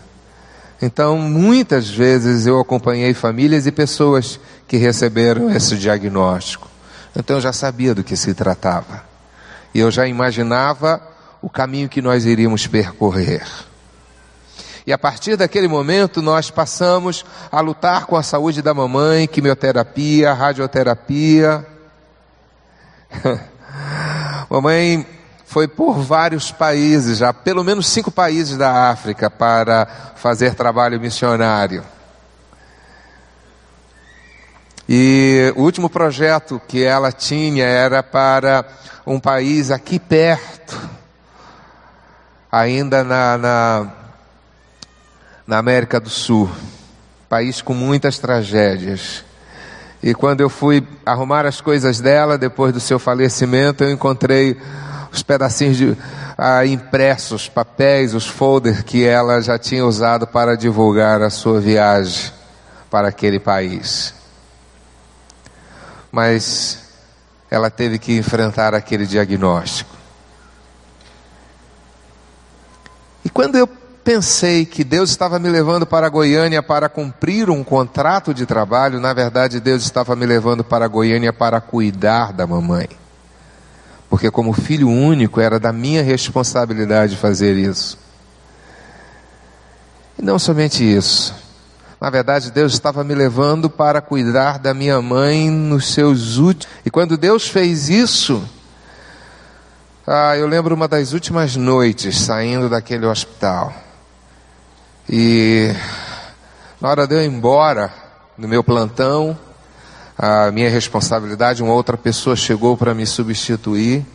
Então, 0.81 1.17
muitas 1.17 1.89
vezes 1.89 2.45
eu 2.45 2.57
acompanhei 2.57 3.13
famílias 3.13 3.67
e 3.67 3.71
pessoas 3.71 4.39
que 4.67 4.77
receberam 4.77 5.51
esse 5.51 5.75
diagnóstico. 5.77 6.69
Então, 7.13 7.35
eu 7.37 7.41
já 7.41 7.51
sabia 7.51 7.93
do 7.93 8.03
que 8.03 8.15
se 8.15 8.33
tratava. 8.33 9.03
E 9.73 9.79
eu 9.79 9.91
já 9.91 10.07
imaginava 10.07 11.01
o 11.41 11.49
caminho 11.49 11.89
que 11.89 12.01
nós 12.01 12.25
iríamos 12.25 12.65
percorrer. 12.65 13.45
E 14.87 14.93
a 14.93 14.97
partir 14.97 15.35
daquele 15.35 15.67
momento, 15.67 16.21
nós 16.21 16.49
passamos 16.49 17.25
a 17.51 17.59
lutar 17.59 18.05
com 18.05 18.15
a 18.15 18.23
saúde 18.23 18.61
da 18.61 18.73
mamãe, 18.73 19.27
quimioterapia, 19.27 20.33
radioterapia. 20.33 21.67
Mamãe 24.49 25.05
foi 25.45 25.67
por 25.67 25.99
vários 25.99 26.51
países, 26.51 27.19
já 27.19 27.31
pelo 27.31 27.63
menos 27.63 27.87
cinco 27.87 28.09
países 28.09 28.57
da 28.57 28.89
África, 28.89 29.29
para 29.29 29.85
fazer 30.15 30.55
trabalho 30.55 30.99
missionário. 30.99 31.83
E 34.87 35.53
o 35.55 35.61
último 35.61 35.87
projeto 35.87 36.59
que 36.67 36.83
ela 36.83 37.11
tinha 37.11 37.63
era 37.63 38.01
para 38.01 38.65
um 39.05 39.19
país 39.19 39.69
aqui 39.69 39.99
perto, 39.99 40.89
ainda 42.51 43.03
na, 43.03 43.37
na, 43.37 43.91
na 45.45 45.57
América 45.59 45.99
do 45.99 46.09
Sul, 46.09 46.49
país 47.27 47.61
com 47.61 47.75
muitas 47.75 48.17
tragédias. 48.17 49.28
E 50.01 50.13
quando 50.13 50.41
eu 50.41 50.49
fui 50.49 50.85
arrumar 51.05 51.45
as 51.45 51.59
coisas 51.59 51.99
dela, 51.99 52.37
depois 52.37 52.73
do 52.73 52.79
seu 52.79 52.97
falecimento, 52.97 53.83
eu 53.83 53.91
encontrei 53.91 54.57
os 55.11 55.21
pedacinhos 55.21 55.77
de 55.77 55.97
ah, 56.37 56.65
impressos, 56.65 57.49
papéis, 57.49 58.13
os 58.13 58.25
folders 58.25 58.81
que 58.81 59.05
ela 59.05 59.41
já 59.41 59.59
tinha 59.59 59.85
usado 59.85 60.25
para 60.25 60.55
divulgar 60.55 61.21
a 61.21 61.29
sua 61.29 61.59
viagem 61.59 62.31
para 62.89 63.09
aquele 63.09 63.39
país. 63.39 64.13
Mas 66.11 66.79
ela 67.51 67.69
teve 67.69 67.99
que 67.99 68.17
enfrentar 68.17 68.73
aquele 68.73 69.05
diagnóstico. 69.05 69.95
E 73.25 73.29
quando 73.29 73.57
eu 73.57 73.67
pensei 74.09 74.65
que 74.65 74.83
Deus 74.83 75.11
estava 75.11 75.37
me 75.37 75.47
levando 75.49 75.85
para 75.85 76.09
Goiânia 76.09 76.63
para 76.63 76.89
cumprir 76.89 77.47
um 77.47 77.63
contrato 77.63 78.33
de 78.33 78.43
trabalho, 78.43 78.99
na 78.99 79.13
verdade 79.13 79.59
Deus 79.59 79.83
estava 79.83 80.15
me 80.15 80.25
levando 80.25 80.63
para 80.63 80.87
Goiânia 80.87 81.31
para 81.31 81.61
cuidar 81.61 82.33
da 82.33 82.47
mamãe. 82.47 82.89
Porque 84.09 84.31
como 84.31 84.51
filho 84.51 84.89
único 84.89 85.39
era 85.39 85.59
da 85.59 85.71
minha 85.71 86.01
responsabilidade 86.01 87.17
fazer 87.17 87.55
isso. 87.55 87.99
E 90.17 90.23
não 90.23 90.39
somente 90.39 90.83
isso. 90.83 91.35
Na 92.01 92.09
verdade, 92.09 92.49
Deus 92.49 92.73
estava 92.73 93.03
me 93.03 93.13
levando 93.13 93.69
para 93.69 94.01
cuidar 94.01 94.57
da 94.57 94.73
minha 94.73 94.99
mãe 95.03 95.51
nos 95.51 95.93
seus 95.93 96.37
últimos. 96.37 96.75
E 96.83 96.89
quando 96.89 97.15
Deus 97.15 97.47
fez 97.47 97.89
isso, 97.89 98.43
ah, 100.07 100.35
eu 100.35 100.47
lembro 100.47 100.73
uma 100.73 100.87
das 100.87 101.13
últimas 101.13 101.55
noites 101.55 102.17
saindo 102.17 102.67
daquele 102.67 103.05
hospital. 103.05 103.71
E 105.11 105.73
na 106.79 106.87
hora 106.87 107.07
de 107.07 107.15
eu 107.15 107.23
ir 107.23 107.25
embora 107.25 107.91
no 108.37 108.47
meu 108.47 108.63
plantão, 108.63 109.35
a 110.15 110.51
minha 110.51 110.69
responsabilidade, 110.69 111.63
uma 111.63 111.73
outra 111.73 111.97
pessoa 111.97 112.35
chegou 112.35 112.77
para 112.77 112.93
me 112.93 113.07
substituir. 113.07 114.05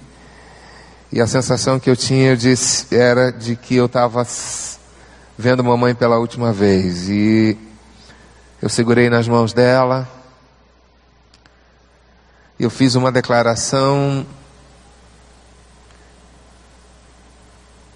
E 1.10 1.20
a 1.20 1.26
sensação 1.26 1.80
que 1.80 1.90
eu 1.90 1.96
tinha 1.96 2.36
disse, 2.36 2.94
era 2.94 3.32
de 3.32 3.56
que 3.56 3.74
eu 3.74 3.86
estava 3.86 4.24
vendo 5.36 5.64
mamãe 5.64 5.96
pela 5.96 6.16
última 6.16 6.52
vez. 6.52 7.08
E 7.08 7.58
eu 8.62 8.68
segurei 8.68 9.10
nas 9.10 9.26
mãos 9.26 9.52
dela. 9.52 10.08
Eu 12.56 12.70
fiz 12.70 12.94
uma 12.94 13.10
declaração 13.10 14.24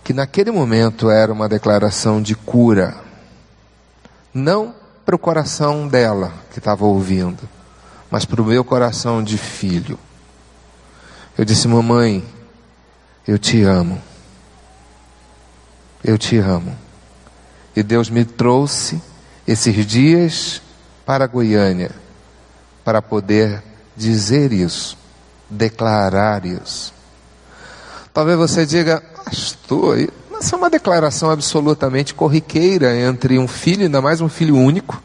que 0.09 0.15
naquele 0.15 0.51
momento 0.51 1.11
era 1.11 1.31
uma 1.31 1.47
declaração 1.51 2.23
de 2.23 2.35
cura, 2.35 2.97
não 4.33 4.75
para 5.05 5.15
o 5.15 5.19
coração 5.19 5.87
dela 5.87 6.33
que 6.51 6.59
estava 6.59 6.87
ouvindo, 6.87 7.47
mas 8.11 8.25
para 8.25 8.41
o 8.41 8.45
meu 8.47 8.65
coração 8.65 9.23
de 9.23 9.37
filho. 9.37 9.99
Eu 11.37 11.45
disse, 11.45 11.69
mamãe, 11.69 12.25
eu 13.27 13.39
te 13.39 13.63
amo. 13.63 14.01
Eu 16.03 16.17
te 16.17 16.39
amo. 16.39 16.75
E 17.77 17.83
Deus 17.83 18.09
me 18.09 18.25
trouxe 18.25 19.03
esses 19.47 19.85
dias 19.85 20.63
para 21.05 21.27
Goiânia 21.27 21.91
para 22.83 23.03
poder 23.03 23.63
dizer 23.95 24.55
isso, 24.55 24.97
declarar 25.51 26.47
isso. 26.47 26.95
Talvez 28.15 28.39
você 28.39 28.65
diga, 28.65 29.03
pastor, 29.29 29.99
isso 30.41 30.55
é 30.55 30.59
uma 30.59 30.71
declaração 30.71 31.31
absolutamente 31.31 32.15
corriqueira 32.15 32.97
entre 32.97 33.39
um 33.39 33.47
filho, 33.47 33.83
ainda 33.83 34.01
mais 34.01 34.23
um 34.23 34.29
filho 34.29 34.57
único, 34.57 35.03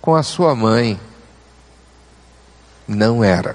com 0.00 0.16
a 0.16 0.22
sua 0.22 0.54
mãe. 0.56 0.98
Não 2.88 3.22
era. 3.22 3.54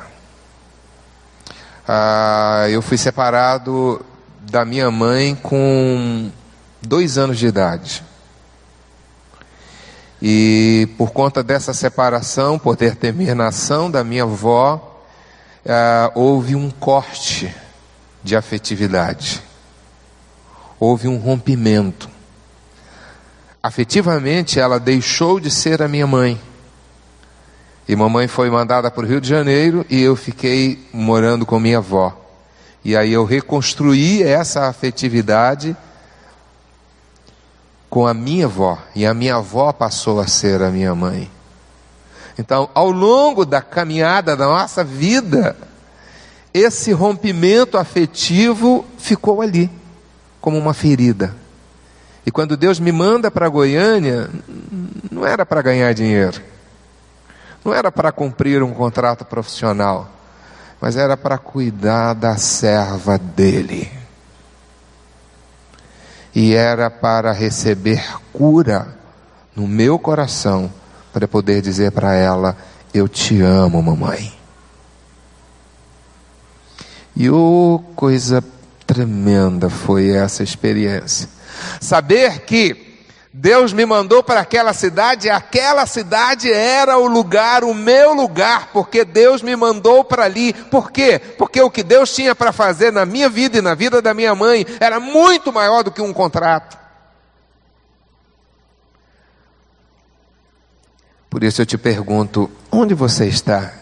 Ah, 1.86 2.68
eu 2.70 2.82
fui 2.82 2.98
separado 2.98 4.02
da 4.50 4.64
minha 4.64 4.90
mãe 4.90 5.36
com 5.36 6.32
dois 6.82 7.18
anos 7.18 7.38
de 7.38 7.48
idade. 7.48 8.02
E 10.22 10.88
por 10.98 11.12
conta 11.12 11.44
dessa 11.44 11.74
separação, 11.74 12.58
por 12.58 12.78
ter 12.78 12.96
terminação 12.96 13.92
da 13.92 14.06
minha 14.06 14.24
avó, 14.24 15.02
ah, 15.68 16.12
houve 16.16 16.56
um 16.56 16.70
corte 16.70 17.54
de 18.24 18.38
afetividade. 18.38 19.51
Houve 20.82 21.08
um 21.08 21.18
rompimento. 21.18 22.10
Afetivamente, 23.62 24.60
ela 24.60 24.80
deixou 24.80 25.40
de 25.40 25.52
ser 25.52 25.80
a 25.80 25.88
minha 25.88 26.08
mãe. 26.08 26.42
E 27.88 27.96
mamãe 27.96 28.28
foi 28.28 28.50
mandada 28.50 28.90
para 28.90 29.06
o 29.06 29.08
Rio 29.08 29.22
de 29.22 29.30
Janeiro 29.30 29.86
e 29.88 30.02
eu 30.02 30.16
fiquei 30.16 30.84
morando 30.92 31.46
com 31.46 31.60
minha 31.60 31.78
avó. 31.78 32.20
E 32.84 32.98
aí 32.98 33.14
eu 33.14 33.26
reconstruí 33.26 34.24
essa 34.24 34.68
afetividade 34.68 35.78
com 37.88 38.08
a 38.08 38.14
minha 38.16 38.48
avó. 38.48 38.80
E 38.96 39.06
a 39.06 39.14
minha 39.14 39.36
avó 39.36 39.72
passou 39.72 40.20
a 40.20 40.26
ser 40.26 40.64
a 40.64 40.72
minha 40.72 40.96
mãe. 40.96 41.30
Então, 42.40 42.68
ao 42.74 42.90
longo 42.90 43.46
da 43.46 43.62
caminhada 43.62 44.36
da 44.36 44.48
nossa 44.48 44.84
vida, 44.84 45.56
esse 46.52 46.92
rompimento 46.92 47.78
afetivo 47.78 48.84
ficou 48.98 49.44
ali, 49.44 49.70
como 50.42 50.58
uma 50.58 50.74
ferida. 50.74 51.34
E 52.26 52.32
quando 52.32 52.58
Deus 52.58 52.80
me 52.80 52.92
manda 52.92 53.32
para 53.32 53.48
Goiânia, 53.48 54.30
não 55.10 55.26
era 55.26 55.46
para 55.46 55.62
ganhar 55.62 55.94
dinheiro, 55.94 56.42
não 57.64 57.74
era 57.74 57.92
para 57.92 58.12
cumprir 58.12 58.62
um 58.62 58.74
contrato 58.74 59.24
profissional, 59.24 60.10
mas 60.82 60.98
era 60.98 61.16
para 61.16 61.38
cuidar 61.38 62.14
da 62.14 62.36
serva 62.36 63.18
dele. 63.18 63.90
E 66.34 66.56
era 66.56 66.90
para 66.90 67.32
receber 67.32 68.04
cura 68.34 68.88
no 69.56 69.68
meu 69.68 70.00
coração, 70.00 70.72
para 71.12 71.28
poder 71.28 71.62
dizer 71.62 71.92
para 71.92 72.16
ela: 72.16 72.56
Eu 72.94 73.08
te 73.08 73.42
amo, 73.42 73.82
mamãe. 73.82 74.34
E 77.16 77.30
oh, 77.30 77.84
coisa 77.96 78.42
tremenda 78.94 79.70
foi 79.70 80.10
essa 80.10 80.44
experiência. 80.44 81.30
Saber 81.80 82.42
que 82.42 82.92
Deus 83.34 83.72
me 83.72 83.86
mandou 83.86 84.22
para 84.22 84.42
aquela 84.42 84.74
cidade, 84.74 85.30
aquela 85.30 85.86
cidade 85.86 86.52
era 86.52 86.98
o 86.98 87.08
lugar, 87.08 87.64
o 87.64 87.74
meu 87.74 88.14
lugar, 88.14 88.70
porque 88.74 89.06
Deus 89.06 89.42
me 89.42 89.56
mandou 89.56 90.04
para 90.04 90.26
ali. 90.26 90.52
Por 90.54 90.92
quê? 90.92 91.20
Porque 91.38 91.62
o 91.62 91.72
que 91.72 91.84
Deus 91.84 92.14
tinha 92.14 92.36
para 92.36 92.52
fazer 92.52 92.92
na 92.92 93.06
minha 93.06 93.30
vida 93.30 93.58
e 93.58 93.62
na 93.62 93.74
vida 93.74 94.02
da 94.02 94.14
minha 94.14 94.36
mãe 94.36 94.66
era 94.82 95.00
muito 95.00 95.54
maior 95.54 95.84
do 95.84 95.92
que 95.92 96.02
um 96.02 96.12
contrato. 96.12 96.78
Por 101.30 101.42
isso 101.42 101.62
eu 101.62 101.66
te 101.66 101.78
pergunto: 101.78 102.52
onde 102.70 102.94
você 102.94 103.28
está? 103.28 103.74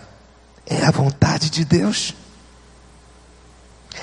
É 0.67 0.85
a 0.85 0.91
vontade 0.91 1.49
de 1.49 1.65
Deus? 1.65 2.13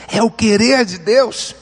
É 0.08 0.22
o 0.22 0.30
querer 0.30 0.84
de 0.84 0.98
Deus. 0.98 1.54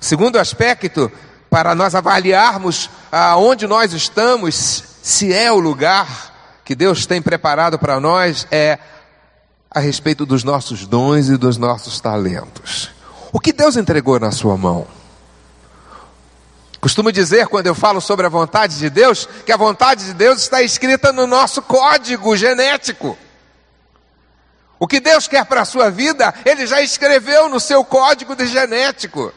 O 0.00 0.04
segundo 0.04 0.38
aspecto, 0.38 1.10
para 1.48 1.74
nós 1.74 1.94
avaliarmos 1.94 2.88
aonde 3.10 3.66
nós 3.66 3.92
estamos, 3.92 4.84
se 5.02 5.32
é 5.32 5.50
o 5.50 5.58
lugar 5.58 6.62
que 6.64 6.74
Deus 6.74 7.06
tem 7.06 7.20
preparado 7.20 7.78
para 7.78 7.98
nós, 7.98 8.46
é 8.50 8.78
a 9.70 9.80
respeito 9.80 10.26
dos 10.26 10.42
nossos 10.42 10.86
dons 10.86 11.28
e 11.28 11.36
dos 11.36 11.56
nossos 11.56 12.00
talentos. 12.00 12.90
O 13.32 13.38
que 13.38 13.52
Deus 13.52 13.76
entregou 13.76 14.18
na 14.18 14.32
sua 14.32 14.56
mão? 14.56 14.86
Costumo 16.80 17.12
dizer, 17.12 17.46
quando 17.46 17.66
eu 17.66 17.74
falo 17.74 18.00
sobre 18.00 18.24
a 18.24 18.30
vontade 18.30 18.78
de 18.78 18.88
Deus, 18.88 19.28
que 19.44 19.52
a 19.52 19.56
vontade 19.56 20.06
de 20.06 20.14
Deus 20.14 20.40
está 20.40 20.62
escrita 20.62 21.12
no 21.12 21.26
nosso 21.26 21.60
código 21.60 22.34
genético. 22.36 23.18
O 24.80 24.88
que 24.88 24.98
Deus 24.98 25.28
quer 25.28 25.44
para 25.44 25.60
a 25.60 25.66
sua 25.66 25.90
vida, 25.90 26.32
Ele 26.42 26.66
já 26.66 26.80
escreveu 26.80 27.50
no 27.50 27.60
seu 27.60 27.84
código 27.84 28.34
de 28.34 28.46
genético. 28.46 29.30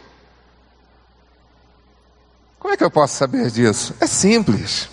Como 2.57 2.73
é 2.73 2.77
que 2.77 2.83
eu 2.83 2.89
posso 2.89 3.17
saber 3.17 3.51
disso? 3.51 3.93
É 3.99 4.07
simples. 4.07 4.87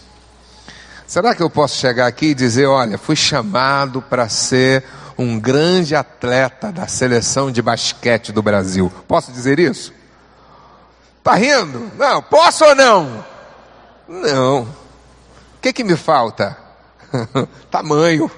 Será 1.07 1.37
que 1.37 1.43
eu 1.43 1.49
posso 1.49 1.77
chegar 1.77 2.09
aqui 2.09 2.27
e 2.27 2.35
dizer: 2.35 2.67
olha, 2.67 2.99
fui 2.99 3.15
chamado 3.15 4.03
para 4.03 4.29
ser 4.29 4.85
um 5.17 5.39
grande 5.39 5.95
atleta 5.95 6.73
da 6.73 6.89
seleção 6.89 7.53
de 7.53 7.63
basquete 7.63 8.33
do 8.33 8.43
Brasil? 8.43 8.93
Posso 9.07 9.31
dizer 9.31 9.61
isso? 9.61 9.95
Está 11.19 11.35
rindo? 11.35 11.93
Não, 11.97 12.21
posso 12.21 12.65
ou 12.65 12.75
não? 12.75 13.25
Não. 14.09 14.63
O 14.63 15.61
que, 15.63 15.73
que 15.73 15.85
me 15.85 15.97
falta? 15.97 16.57
Tamanho. 17.71 18.29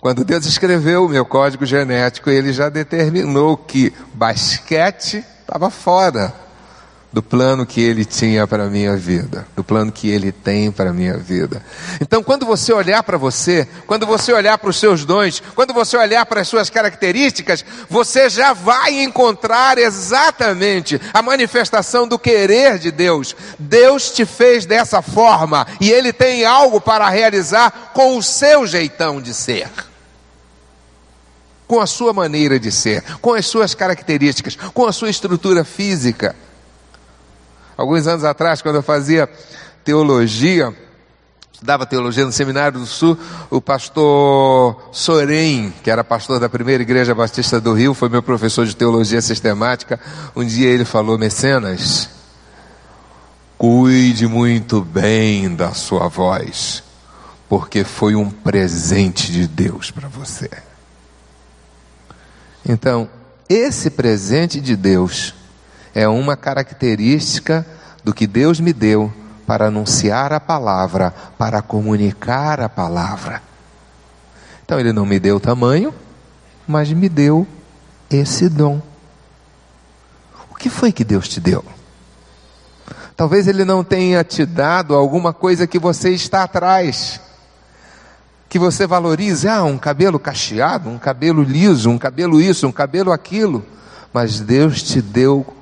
Quando 0.00 0.24
Deus 0.24 0.46
escreveu 0.46 1.04
o 1.04 1.08
meu 1.08 1.24
código 1.24 1.66
genético, 1.66 2.30
ele 2.30 2.52
já 2.52 2.68
determinou 2.68 3.56
que 3.56 3.92
basquete 4.14 5.24
estava 5.40 5.70
fora 5.70 6.32
do 7.10 7.22
plano 7.22 7.64
que 7.64 7.80
ele 7.80 8.04
tinha 8.04 8.46
para 8.46 8.64
a 8.64 8.70
minha 8.70 8.94
vida, 8.94 9.46
do 9.56 9.64
plano 9.64 9.90
que 9.90 10.10
ele 10.10 10.30
tem 10.30 10.70
para 10.70 10.90
a 10.90 10.92
minha 10.92 11.16
vida. 11.16 11.62
Então, 12.00 12.22
quando 12.22 12.44
você 12.44 12.70
olhar 12.72 13.02
para 13.02 13.16
você, 13.16 13.66
quando 13.86 14.06
você 14.06 14.30
olhar 14.32 14.58
para 14.58 14.68
os 14.68 14.78
seus 14.78 15.06
dons, 15.06 15.42
quando 15.54 15.72
você 15.72 15.96
olhar 15.96 16.26
para 16.26 16.42
as 16.42 16.48
suas 16.48 16.68
características, 16.68 17.64
você 17.88 18.28
já 18.28 18.52
vai 18.52 19.02
encontrar 19.02 19.78
exatamente 19.78 21.00
a 21.14 21.22
manifestação 21.22 22.06
do 22.06 22.18
querer 22.18 22.78
de 22.78 22.90
Deus. 22.90 23.34
Deus 23.58 24.10
te 24.10 24.26
fez 24.26 24.66
dessa 24.66 25.00
forma 25.00 25.66
e 25.80 25.90
ele 25.90 26.12
tem 26.12 26.44
algo 26.44 26.78
para 26.78 27.08
realizar 27.08 27.92
com 27.94 28.18
o 28.18 28.22
seu 28.22 28.66
jeitão 28.66 29.20
de 29.20 29.32
ser 29.32 29.68
com 31.66 31.80
a 31.82 31.86
sua 31.86 32.14
maneira 32.14 32.58
de 32.58 32.72
ser, 32.72 33.02
com 33.20 33.34
as 33.34 33.44
suas 33.44 33.74
características, 33.74 34.56
com 34.72 34.86
a 34.86 34.92
sua 34.92 35.10
estrutura 35.10 35.66
física. 35.66 36.34
Alguns 37.78 38.08
anos 38.08 38.24
atrás, 38.24 38.60
quando 38.60 38.74
eu 38.74 38.82
fazia 38.82 39.30
teologia, 39.84 40.76
estudava 41.52 41.86
teologia 41.86 42.24
no 42.24 42.32
Seminário 42.32 42.80
do 42.80 42.86
Sul, 42.86 43.16
o 43.48 43.60
pastor 43.60 44.90
Sorém, 44.90 45.72
que 45.84 45.88
era 45.88 46.02
pastor 46.02 46.40
da 46.40 46.48
primeira 46.48 46.82
igreja 46.82 47.14
batista 47.14 47.60
do 47.60 47.72
Rio, 47.72 47.94
foi 47.94 48.08
meu 48.08 48.20
professor 48.20 48.66
de 48.66 48.74
teologia 48.74 49.22
sistemática. 49.22 50.00
Um 50.34 50.44
dia 50.44 50.68
ele 50.68 50.84
falou: 50.84 51.16
Mecenas, 51.16 52.08
cuide 53.56 54.26
muito 54.26 54.80
bem 54.80 55.54
da 55.54 55.72
sua 55.72 56.08
voz, 56.08 56.82
porque 57.48 57.84
foi 57.84 58.16
um 58.16 58.28
presente 58.28 59.30
de 59.30 59.46
Deus 59.46 59.92
para 59.92 60.08
você. 60.08 60.50
Então, 62.68 63.08
esse 63.48 63.88
presente 63.88 64.60
de 64.60 64.74
Deus 64.74 65.37
é 65.98 66.06
uma 66.06 66.36
característica 66.36 67.66
do 68.04 68.14
que 68.14 68.24
Deus 68.24 68.60
me 68.60 68.72
deu 68.72 69.12
para 69.44 69.66
anunciar 69.66 70.32
a 70.32 70.38
palavra, 70.38 71.12
para 71.36 71.60
comunicar 71.60 72.60
a 72.60 72.68
palavra. 72.68 73.42
Então, 74.64 74.78
Ele 74.78 74.92
não 74.92 75.04
me 75.04 75.18
deu 75.18 75.40
tamanho, 75.40 75.92
mas 76.68 76.92
me 76.92 77.08
deu 77.08 77.44
esse 78.08 78.48
dom. 78.48 78.80
O 80.48 80.54
que 80.54 80.70
foi 80.70 80.92
que 80.92 81.02
Deus 81.02 81.28
te 81.28 81.40
deu? 81.40 81.64
Talvez 83.16 83.48
Ele 83.48 83.64
não 83.64 83.82
tenha 83.82 84.22
te 84.22 84.46
dado 84.46 84.94
alguma 84.94 85.32
coisa 85.32 85.66
que 85.66 85.80
você 85.80 86.10
está 86.10 86.44
atrás. 86.44 87.20
que 88.48 88.58
você 88.58 88.86
valorize, 88.86 89.48
ah, 89.48 89.64
um 89.64 89.76
cabelo 89.76 90.18
cacheado, 90.18 90.88
um 90.88 90.96
cabelo 90.96 91.42
liso, 91.42 91.90
um 91.90 91.98
cabelo 91.98 92.40
isso, 92.40 92.68
um 92.68 92.72
cabelo 92.72 93.12
aquilo, 93.12 93.62
mas 94.12 94.40
Deus 94.40 94.80
te 94.80 95.02
deu 95.02 95.57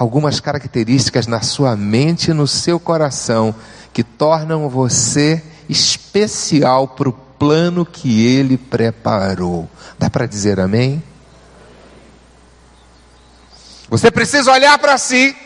algumas 0.00 0.40
características 0.40 1.26
na 1.26 1.42
sua 1.42 1.76
mente 1.76 2.30
e 2.30 2.34
no 2.34 2.46
seu 2.46 2.80
coração 2.80 3.54
que 3.92 4.02
tornam 4.02 4.66
você 4.66 5.44
especial 5.68 6.88
para 6.88 7.10
o 7.10 7.12
plano 7.12 7.84
que 7.84 8.26
Ele 8.26 8.56
preparou. 8.56 9.68
Dá 9.98 10.08
para 10.08 10.24
dizer 10.24 10.58
amém? 10.58 11.02
Você 13.90 14.10
precisa 14.10 14.50
olhar 14.50 14.78
para 14.78 14.96
si 14.96 15.36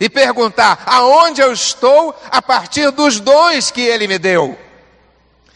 e 0.00 0.08
perguntar: 0.08 0.82
aonde 0.86 1.42
eu 1.42 1.52
estou 1.52 2.18
a 2.30 2.40
partir 2.40 2.90
dos 2.90 3.20
dons 3.20 3.70
que 3.70 3.82
Ele 3.82 4.08
me 4.08 4.18
deu? 4.18 4.58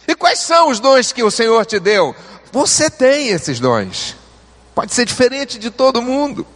E 0.06 0.14
quais 0.14 0.40
são 0.40 0.68
os 0.68 0.80
dons 0.80 1.12
que 1.12 1.22
o 1.22 1.30
Senhor 1.30 1.64
te 1.64 1.80
deu? 1.80 2.14
Você 2.52 2.90
tem 2.90 3.28
esses 3.28 3.59
dons. 3.59 4.14
Pode 4.74 4.92
ser 4.92 5.06
diferente 5.06 5.59
de 5.59 5.70
todo 5.70 6.02
mundo, 6.02 6.46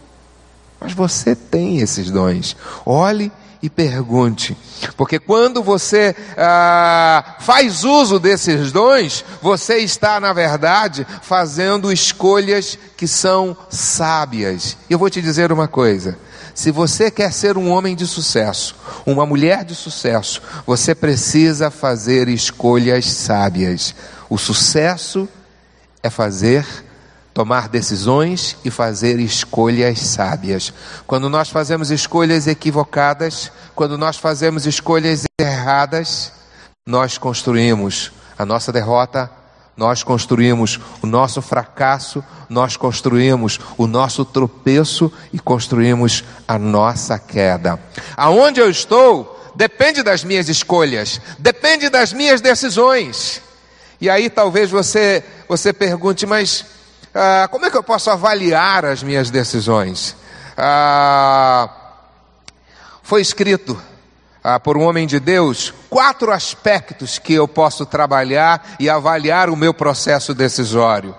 mas 0.81 0.93
você 0.93 1.35
tem 1.35 1.79
esses 1.79 2.09
dons. 2.09 2.57
Olhe 2.83 3.31
e 3.61 3.69
pergunte, 3.69 4.57
porque 4.97 5.19
quando 5.19 5.61
você 5.61 6.15
ah, 6.35 7.35
faz 7.41 7.83
uso 7.83 8.19
desses 8.19 8.71
dons, 8.71 9.23
você 9.39 9.77
está, 9.77 10.19
na 10.19 10.33
verdade, 10.33 11.05
fazendo 11.21 11.91
escolhas 11.93 12.79
que 12.97 13.07
são 13.07 13.55
sábias. 13.69 14.75
E 14.89 14.93
eu 14.93 14.97
vou 14.97 15.11
te 15.11 15.21
dizer 15.21 15.51
uma 15.51 15.67
coisa: 15.67 16.17
se 16.55 16.71
você 16.71 17.11
quer 17.11 17.31
ser 17.31 17.55
um 17.55 17.69
homem 17.69 17.95
de 17.95 18.07
sucesso, 18.07 18.75
uma 19.05 19.27
mulher 19.27 19.63
de 19.63 19.75
sucesso, 19.75 20.41
você 20.65 20.95
precisa 20.95 21.69
fazer 21.69 22.27
escolhas 22.27 23.05
sábias. 23.05 23.93
O 24.27 24.39
sucesso 24.39 25.29
é 26.01 26.09
fazer, 26.09 26.65
tomar 27.33 27.69
decisões 27.69 28.57
e 28.63 28.69
fazer 28.69 29.19
escolhas 29.19 29.99
sábias. 29.99 30.73
Quando 31.07 31.29
nós 31.29 31.49
fazemos 31.49 31.91
escolhas 31.91 32.47
equivocadas, 32.47 33.51
quando 33.73 33.97
nós 33.97 34.17
fazemos 34.17 34.65
escolhas 34.65 35.23
erradas, 35.39 36.33
nós 36.85 37.17
construímos 37.17 38.11
a 38.37 38.45
nossa 38.45 38.71
derrota, 38.71 39.29
nós 39.77 40.03
construímos 40.03 40.79
o 41.01 41.07
nosso 41.07 41.41
fracasso, 41.41 42.23
nós 42.49 42.75
construímos 42.75 43.59
o 43.77 43.87
nosso 43.87 44.25
tropeço 44.25 45.11
e 45.31 45.39
construímos 45.39 46.23
a 46.47 46.59
nossa 46.59 47.17
queda. 47.17 47.79
Aonde 48.17 48.59
eu 48.59 48.69
estou 48.69 49.39
depende 49.55 50.01
das 50.03 50.23
minhas 50.23 50.49
escolhas, 50.49 51.19
depende 51.37 51.89
das 51.89 52.13
minhas 52.13 52.41
decisões. 52.41 53.41
E 53.99 54.09
aí 54.09 54.29
talvez 54.29 54.69
você 54.69 55.23
você 55.47 55.71
pergunte, 55.71 56.25
mas 56.25 56.65
ah, 57.13 57.47
como 57.51 57.65
é 57.65 57.69
que 57.69 57.77
eu 57.77 57.83
posso 57.83 58.09
avaliar 58.09 58.85
as 58.85 59.03
minhas 59.03 59.29
decisões? 59.29 60.15
Ah, 60.57 61.69
foi 63.03 63.21
escrito 63.21 63.79
ah, 64.43 64.59
por 64.59 64.77
um 64.77 64.83
homem 64.83 65.05
de 65.05 65.19
Deus, 65.19 65.73
quatro 65.89 66.31
aspectos 66.31 67.19
que 67.19 67.33
eu 67.33 67.47
posso 67.47 67.85
trabalhar 67.85 68.75
e 68.79 68.89
avaliar 68.89 69.49
o 69.49 69.55
meu 69.55 69.73
processo 69.73 70.33
decisório. 70.33 71.15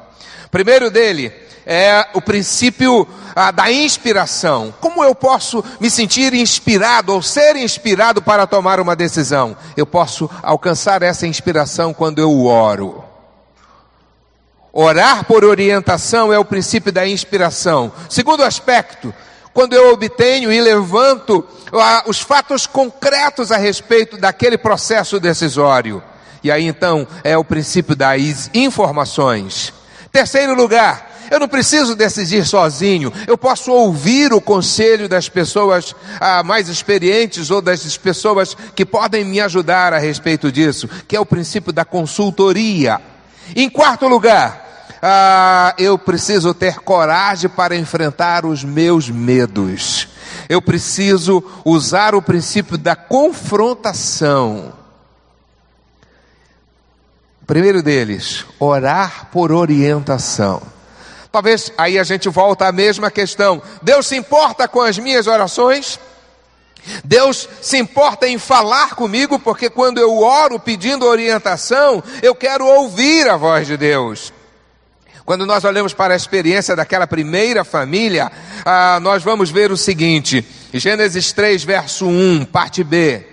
Primeiro 0.50 0.90
dele 0.90 1.33
é 1.66 2.09
o 2.14 2.22
princípio 2.22 3.07
ah, 3.37 3.50
da 3.50 3.70
inspiração. 3.70 4.74
Como 4.81 5.05
eu 5.05 5.14
posso 5.14 5.62
me 5.78 5.90
sentir 5.90 6.33
inspirado 6.33 7.12
ou 7.12 7.20
ser 7.20 7.57
inspirado 7.57 8.22
para 8.22 8.46
tomar 8.46 8.81
uma 8.81 8.96
decisão? 8.96 9.57
Eu 9.76 9.87
posso 9.87 10.31
alcançar 10.42 11.02
essa 11.02 11.26
inspiração 11.26 11.92
quando 11.92 12.18
eu 12.18 12.46
oro. 12.46 13.12
Orar 14.72 15.24
por 15.24 15.44
orientação 15.44 16.32
é 16.32 16.38
o 16.38 16.44
princípio 16.44 16.90
da 16.90 17.06
inspiração. 17.06 17.92
Segundo 18.08 18.42
aspecto, 18.42 19.12
quando 19.52 19.74
eu 19.74 19.92
obtenho 19.92 20.50
e 20.50 20.61
levanto 20.61 21.46
ah, 21.72 22.04
os 22.06 22.20
fatos 22.20 22.66
concretos 22.66 23.52
a 23.52 23.58
respeito 23.58 24.16
daquele 24.16 24.56
processo 24.56 25.20
decisório. 25.20 26.02
E 26.42 26.50
aí 26.50 26.66
então 26.66 27.06
é 27.22 27.37
o 27.37 27.44
princípio 27.44 27.94
das 27.94 28.50
informações. 28.54 29.74
Terceiro 30.11 30.54
lugar, 30.54 31.12
eu 31.30 31.38
não 31.38 31.48
preciso 31.48 31.94
decidir 31.94 32.46
sozinho, 32.46 33.12
eu 33.26 33.38
posso 33.38 33.70
ouvir 33.72 34.32
o 34.32 34.40
conselho 34.40 35.08
das 35.08 35.28
pessoas 35.28 35.94
ah, 36.18 36.42
mais 36.42 36.68
experientes 36.68 37.50
ou 37.50 37.61
das 37.61 37.96
pessoas 37.96 38.56
que 38.74 38.87
podem 38.87 39.24
me 39.24 39.40
ajudar 39.40 39.92
a 39.92 39.98
respeito 39.98 40.50
disso, 40.50 40.88
que 41.06 41.14
é 41.14 41.20
o 41.20 41.26
princípio 41.26 41.72
da 41.72 41.85
consultoria. 41.85 43.00
Em 43.54 43.68
quarto 43.68 44.06
lugar, 44.06 44.62
ah, 45.04 45.74
eu 45.78 45.98
preciso 45.98 46.54
ter 46.54 46.78
coragem 46.78 47.50
para 47.50 47.74
enfrentar 47.74 48.46
os 48.46 48.62
meus 48.62 49.10
medos. 49.10 50.06
Eu 50.48 50.62
preciso 50.62 51.42
usar 51.64 52.14
o 52.14 52.22
princípio 52.22 52.78
da 52.78 52.94
confrontação. 52.94 54.72
primeiro 57.44 57.82
deles, 57.82 58.46
orar 58.60 59.26
por 59.32 59.50
orientação. 59.50 60.62
Talvez 61.32 61.72
aí 61.76 61.98
a 61.98 62.04
gente 62.04 62.28
volta 62.28 62.68
à 62.68 62.72
mesma 62.72 63.10
questão. 63.10 63.60
Deus 63.82 64.06
se 64.06 64.16
importa 64.16 64.68
com 64.68 64.80
as 64.80 64.98
minhas 64.98 65.26
orações? 65.26 65.98
Deus 67.04 67.48
se 67.60 67.76
importa 67.76 68.28
em 68.28 68.38
falar 68.38 68.94
comigo, 68.94 69.38
porque 69.38 69.68
quando 69.68 69.98
eu 69.98 70.18
oro 70.18 70.60
pedindo 70.60 71.06
orientação, 71.06 72.02
eu 72.22 72.34
quero 72.34 72.66
ouvir 72.66 73.28
a 73.28 73.36
voz 73.36 73.66
de 73.66 73.76
Deus. 73.76 74.32
Quando 75.24 75.46
nós 75.46 75.64
olhamos 75.64 75.94
para 75.94 76.14
a 76.14 76.16
experiência 76.16 76.74
daquela 76.74 77.06
primeira 77.06 77.64
família, 77.64 78.30
ah, 78.64 78.98
nós 79.00 79.22
vamos 79.22 79.50
ver 79.50 79.70
o 79.70 79.76
seguinte: 79.76 80.44
Gênesis 80.74 81.32
3, 81.32 81.62
verso 81.64 82.06
1, 82.06 82.44
parte 82.46 82.82
B. 82.82 83.26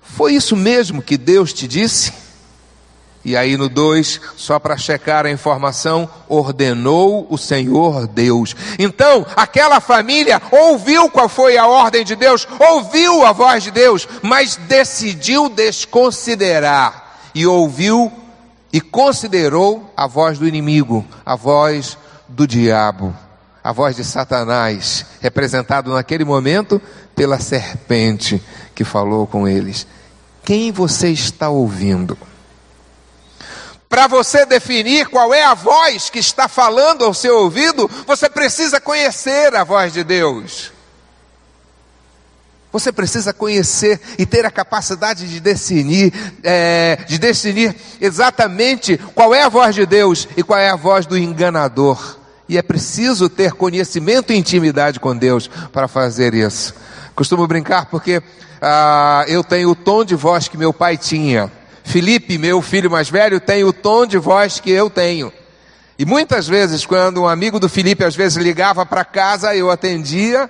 Foi 0.00 0.34
isso 0.34 0.56
mesmo 0.56 1.02
que 1.02 1.16
Deus 1.16 1.52
te 1.52 1.68
disse? 1.68 2.12
E 3.24 3.36
aí 3.36 3.56
no 3.56 3.68
2, 3.68 4.20
só 4.36 4.58
para 4.58 4.76
checar 4.76 5.26
a 5.26 5.30
informação, 5.30 6.10
ordenou 6.28 7.26
o 7.30 7.38
Senhor 7.38 8.08
Deus. 8.08 8.56
Então, 8.78 9.24
aquela 9.36 9.80
família 9.80 10.42
ouviu 10.50 11.08
qual 11.08 11.28
foi 11.28 11.56
a 11.56 11.66
ordem 11.66 12.04
de 12.04 12.16
Deus, 12.16 12.48
ouviu 12.58 13.24
a 13.24 13.30
voz 13.30 13.62
de 13.62 13.70
Deus, 13.70 14.08
mas 14.22 14.56
decidiu 14.56 15.48
desconsiderar 15.48 17.16
e 17.32 17.46
ouviu 17.46 18.12
e 18.72 18.80
considerou 18.80 19.92
a 19.96 20.06
voz 20.06 20.38
do 20.38 20.48
inimigo, 20.48 21.06
a 21.26 21.36
voz 21.36 21.98
do 22.26 22.46
diabo, 22.46 23.14
a 23.62 23.70
voz 23.70 23.94
de 23.96 24.04
Satanás, 24.04 25.04
representado 25.20 25.92
naquele 25.92 26.24
momento 26.24 26.80
pela 27.14 27.38
serpente 27.38 28.42
que 28.74 28.82
falou 28.82 29.26
com 29.26 29.46
eles. 29.46 29.86
Quem 30.42 30.72
você 30.72 31.10
está 31.10 31.50
ouvindo? 31.50 32.16
Para 33.88 34.06
você 34.06 34.46
definir 34.46 35.06
qual 35.08 35.34
é 35.34 35.44
a 35.44 35.52
voz 35.52 36.08
que 36.08 36.18
está 36.18 36.48
falando 36.48 37.04
ao 37.04 37.12
seu 37.12 37.40
ouvido, 37.40 37.88
você 38.06 38.28
precisa 38.28 38.80
conhecer 38.80 39.54
a 39.54 39.64
voz 39.64 39.92
de 39.92 40.02
Deus. 40.02 40.71
Você 42.72 42.90
precisa 42.90 43.34
conhecer 43.34 44.00
e 44.18 44.24
ter 44.24 44.46
a 44.46 44.50
capacidade 44.50 45.28
de 45.28 45.38
definir, 45.40 46.10
é, 46.42 46.98
de 47.06 47.18
definir 47.18 47.76
exatamente 48.00 48.96
qual 49.14 49.34
é 49.34 49.42
a 49.42 49.48
voz 49.50 49.74
de 49.74 49.84
Deus 49.84 50.26
e 50.36 50.42
qual 50.42 50.58
é 50.58 50.70
a 50.70 50.76
voz 50.76 51.04
do 51.04 51.18
enganador. 51.18 52.16
E 52.48 52.56
é 52.56 52.62
preciso 52.62 53.28
ter 53.28 53.52
conhecimento 53.52 54.32
e 54.32 54.36
intimidade 54.36 54.98
com 54.98 55.14
Deus 55.14 55.48
para 55.70 55.86
fazer 55.86 56.32
isso. 56.32 56.74
Costumo 57.14 57.46
brincar 57.46 57.86
porque 57.86 58.22
ah, 58.60 59.24
eu 59.28 59.44
tenho 59.44 59.70
o 59.70 59.74
tom 59.74 60.02
de 60.02 60.14
voz 60.14 60.48
que 60.48 60.56
meu 60.56 60.72
pai 60.72 60.96
tinha. 60.96 61.52
Felipe, 61.84 62.38
meu 62.38 62.62
filho 62.62 62.90
mais 62.90 63.10
velho, 63.10 63.38
tem 63.38 63.64
o 63.64 63.72
tom 63.72 64.06
de 64.06 64.16
voz 64.16 64.60
que 64.60 64.70
eu 64.70 64.88
tenho. 64.88 65.30
E 65.98 66.06
muitas 66.06 66.48
vezes, 66.48 66.86
quando 66.86 67.22
um 67.22 67.28
amigo 67.28 67.60
do 67.60 67.68
Felipe 67.68 68.02
às 68.02 68.16
vezes 68.16 68.42
ligava 68.42 68.86
para 68.86 69.04
casa, 69.04 69.54
eu 69.54 69.70
atendia 69.70 70.48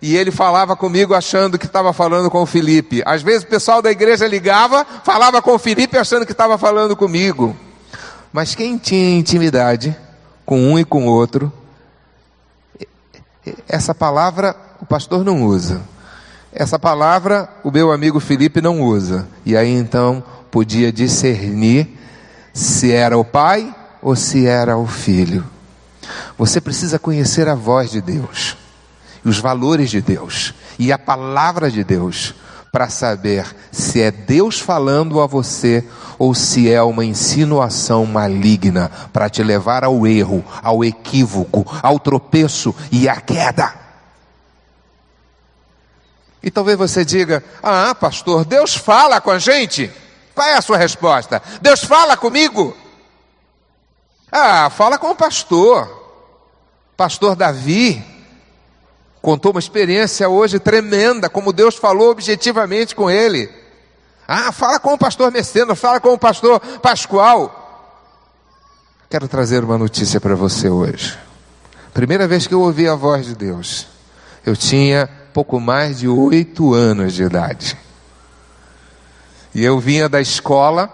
e 0.00 0.16
ele 0.16 0.30
falava 0.30 0.76
comigo 0.76 1.14
achando 1.14 1.58
que 1.58 1.66
estava 1.66 1.92
falando 1.92 2.30
com 2.30 2.42
o 2.42 2.46
Felipe. 2.46 3.02
Às 3.06 3.22
vezes 3.22 3.44
o 3.44 3.46
pessoal 3.46 3.80
da 3.80 3.90
igreja 3.90 4.26
ligava, 4.26 4.84
falava 5.04 5.40
com 5.40 5.54
o 5.54 5.58
Felipe 5.58 5.96
achando 5.96 6.26
que 6.26 6.32
estava 6.32 6.58
falando 6.58 6.94
comigo. 6.94 7.56
Mas 8.32 8.54
quem 8.54 8.76
tinha 8.76 9.18
intimidade 9.18 9.96
com 10.44 10.60
um 10.60 10.78
e 10.78 10.84
com 10.84 11.06
o 11.06 11.10
outro, 11.10 11.50
essa 13.66 13.94
palavra 13.94 14.54
o 14.80 14.86
pastor 14.86 15.24
não 15.24 15.44
usa. 15.44 15.80
Essa 16.52 16.78
palavra 16.78 17.48
o 17.64 17.70
meu 17.70 17.90
amigo 17.90 18.20
Felipe 18.20 18.60
não 18.60 18.82
usa. 18.82 19.26
E 19.46 19.56
aí 19.56 19.72
então 19.72 20.22
podia 20.50 20.92
discernir 20.92 21.88
se 22.52 22.92
era 22.92 23.16
o 23.16 23.24
pai 23.24 23.74
ou 24.02 24.14
se 24.14 24.46
era 24.46 24.76
o 24.76 24.86
filho. 24.86 25.44
Você 26.36 26.60
precisa 26.60 26.98
conhecer 26.98 27.48
a 27.48 27.54
voz 27.54 27.90
de 27.90 28.02
Deus 28.02 28.56
os 29.28 29.38
valores 29.38 29.90
de 29.90 30.00
Deus 30.00 30.54
e 30.78 30.92
a 30.92 30.98
palavra 30.98 31.70
de 31.70 31.82
Deus 31.82 32.34
para 32.70 32.88
saber 32.88 33.46
se 33.72 34.00
é 34.00 34.10
Deus 34.10 34.60
falando 34.60 35.20
a 35.20 35.26
você 35.26 35.84
ou 36.18 36.34
se 36.34 36.70
é 36.70 36.82
uma 36.82 37.04
insinuação 37.04 38.06
maligna 38.06 38.90
para 39.12 39.28
te 39.28 39.42
levar 39.42 39.82
ao 39.82 40.06
erro, 40.06 40.44
ao 40.62 40.84
equívoco, 40.84 41.66
ao 41.82 41.98
tropeço 41.98 42.74
e 42.92 43.08
à 43.08 43.20
queda. 43.20 43.74
E 46.42 46.50
talvez 46.50 46.78
você 46.78 47.04
diga: 47.04 47.42
Ah, 47.62 47.94
pastor, 47.94 48.44
Deus 48.44 48.74
fala 48.74 49.20
com 49.20 49.30
a 49.30 49.38
gente. 49.38 49.90
Qual 50.34 50.46
é 50.46 50.54
a 50.54 50.62
sua 50.62 50.76
resposta? 50.76 51.42
Deus 51.60 51.82
fala 51.82 52.16
comigo? 52.16 52.76
Ah, 54.30 54.70
fala 54.70 54.98
com 54.98 55.10
o 55.10 55.16
pastor. 55.16 56.04
Pastor 56.96 57.34
Davi 57.34 58.15
contou 59.20 59.52
uma 59.52 59.60
experiência 59.60 60.28
hoje 60.28 60.58
tremenda, 60.58 61.28
como 61.28 61.52
Deus 61.52 61.76
falou 61.76 62.10
objetivamente 62.10 62.94
com 62.94 63.10
ele. 63.10 63.50
Ah, 64.26 64.50
fala 64.52 64.78
com 64.78 64.94
o 64.94 64.98
pastor 64.98 65.30
Messena, 65.30 65.74
fala 65.74 66.00
com 66.00 66.12
o 66.12 66.18
pastor 66.18 66.60
Pascoal. 66.80 67.62
Quero 69.08 69.28
trazer 69.28 69.62
uma 69.62 69.78
notícia 69.78 70.20
para 70.20 70.34
você 70.34 70.68
hoje. 70.68 71.16
Primeira 71.94 72.26
vez 72.26 72.46
que 72.46 72.54
eu 72.54 72.60
ouvi 72.60 72.88
a 72.88 72.94
voz 72.94 73.26
de 73.26 73.34
Deus, 73.34 73.86
eu 74.44 74.56
tinha 74.56 75.08
pouco 75.32 75.60
mais 75.60 76.00
de 76.00 76.08
oito 76.08 76.74
anos 76.74 77.14
de 77.14 77.22
idade. 77.22 77.76
E 79.54 79.64
eu 79.64 79.78
vinha 79.78 80.08
da 80.08 80.20
escola 80.20 80.90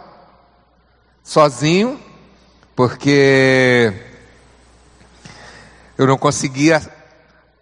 sozinho, 1.25 1.99
porque 2.77 3.93
eu 5.97 6.07
não 6.07 6.19
conseguia 6.19 6.83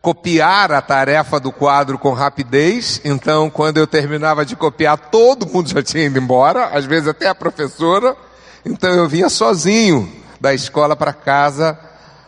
copiar 0.02 0.72
a 0.72 0.80
tarefa 0.80 1.38
do 1.38 1.52
quadro 1.52 1.98
com 1.98 2.12
rapidez, 2.12 3.00
então 3.04 3.50
quando 3.50 3.76
eu 3.76 3.86
terminava 3.86 4.44
de 4.44 4.56
copiar, 4.56 4.96
todo 4.96 5.46
mundo 5.46 5.68
já 5.68 5.82
tinha 5.82 6.04
ido 6.04 6.18
embora, 6.18 6.68
às 6.68 6.86
vezes 6.86 7.08
até 7.08 7.28
a 7.28 7.34
professora, 7.34 8.16
então 8.64 8.90
eu 8.90 9.08
vinha 9.08 9.28
sozinho 9.28 10.10
da 10.40 10.54
escola 10.54 10.96
para 10.96 11.12
casa, 11.12 11.78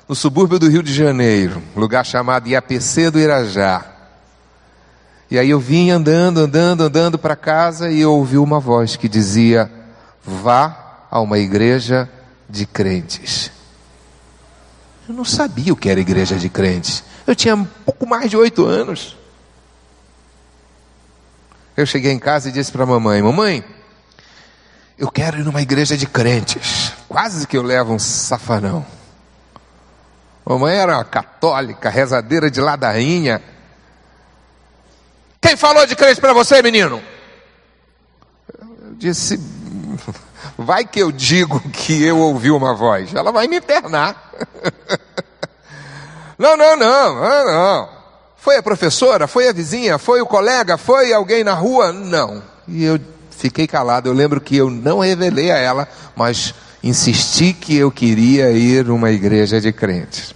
no 0.06 0.14
subúrbio 0.14 0.58
do 0.58 0.68
Rio 0.68 0.82
de 0.82 0.92
Janeiro, 0.92 1.62
lugar 1.74 2.04
chamado 2.04 2.46
IAPC 2.46 3.10
do 3.10 3.18
Irajá. 3.18 3.86
E 5.30 5.38
aí 5.38 5.48
eu 5.48 5.58
vinha 5.58 5.96
andando, 5.96 6.40
andando, 6.40 6.82
andando 6.82 7.18
para 7.18 7.34
casa 7.34 7.90
e 7.90 8.00
eu 8.00 8.12
ouvi 8.12 8.36
uma 8.36 8.60
voz 8.60 8.96
que 8.96 9.08
dizia: 9.08 9.70
vá 10.22 11.06
a 11.10 11.18
uma 11.20 11.38
igreja 11.38 12.06
de 12.50 12.66
crentes. 12.66 13.50
Eu 15.08 15.14
não 15.14 15.24
sabia 15.24 15.72
o 15.72 15.76
que 15.76 15.88
era 15.88 15.98
igreja 15.98 16.36
de 16.36 16.50
crentes. 16.50 17.02
Eu 17.32 17.36
tinha 17.36 17.56
pouco 17.86 18.06
mais 18.06 18.28
de 18.28 18.36
oito 18.36 18.66
anos. 18.66 19.16
Eu 21.74 21.86
cheguei 21.86 22.12
em 22.12 22.18
casa 22.18 22.50
e 22.50 22.52
disse 22.52 22.70
para 22.70 22.82
a 22.82 22.86
mamãe: 22.86 23.22
Mamãe, 23.22 23.64
eu 24.98 25.10
quero 25.10 25.38
ir 25.38 25.42
numa 25.42 25.62
igreja 25.62 25.96
de 25.96 26.04
crentes. 26.04 26.92
Quase 27.08 27.46
que 27.46 27.56
eu 27.56 27.62
levo 27.62 27.94
um 27.94 27.98
safanão. 27.98 28.84
Mamãe 30.44 30.76
era 30.76 30.98
uma 30.98 31.06
católica, 31.06 31.88
rezadeira 31.88 32.50
de 32.50 32.60
ladainha. 32.60 33.42
Quem 35.40 35.56
falou 35.56 35.86
de 35.86 35.96
crente 35.96 36.20
para 36.20 36.34
você, 36.34 36.60
menino? 36.60 37.02
Eu 38.60 38.94
disse: 38.98 39.40
Vai 40.58 40.84
que 40.84 41.00
eu 41.00 41.10
digo 41.10 41.60
que 41.70 42.04
eu 42.04 42.18
ouvi 42.18 42.50
uma 42.50 42.74
voz. 42.74 43.14
Ela 43.14 43.32
vai 43.32 43.48
me 43.48 43.56
internar. 43.56 44.34
Não, 46.38 46.56
não, 46.56 46.76
não, 46.76 47.14
não, 47.14 47.44
não. 47.46 47.88
Foi 48.36 48.56
a 48.56 48.62
professora? 48.62 49.28
Foi 49.28 49.48
a 49.48 49.52
vizinha? 49.52 49.98
Foi 49.98 50.20
o 50.20 50.26
colega? 50.26 50.76
Foi 50.76 51.12
alguém 51.12 51.44
na 51.44 51.54
rua? 51.54 51.92
Não. 51.92 52.42
E 52.66 52.84
eu 52.84 52.98
fiquei 53.30 53.66
calado. 53.66 54.08
Eu 54.08 54.12
lembro 54.12 54.40
que 54.40 54.56
eu 54.56 54.68
não 54.68 54.98
revelei 54.98 55.50
a 55.50 55.58
ela, 55.58 55.88
mas 56.16 56.54
insisti 56.82 57.52
que 57.52 57.76
eu 57.76 57.90
queria 57.90 58.50
ir 58.50 58.84
numa 58.84 59.10
igreja 59.10 59.60
de 59.60 59.72
crentes. 59.72 60.34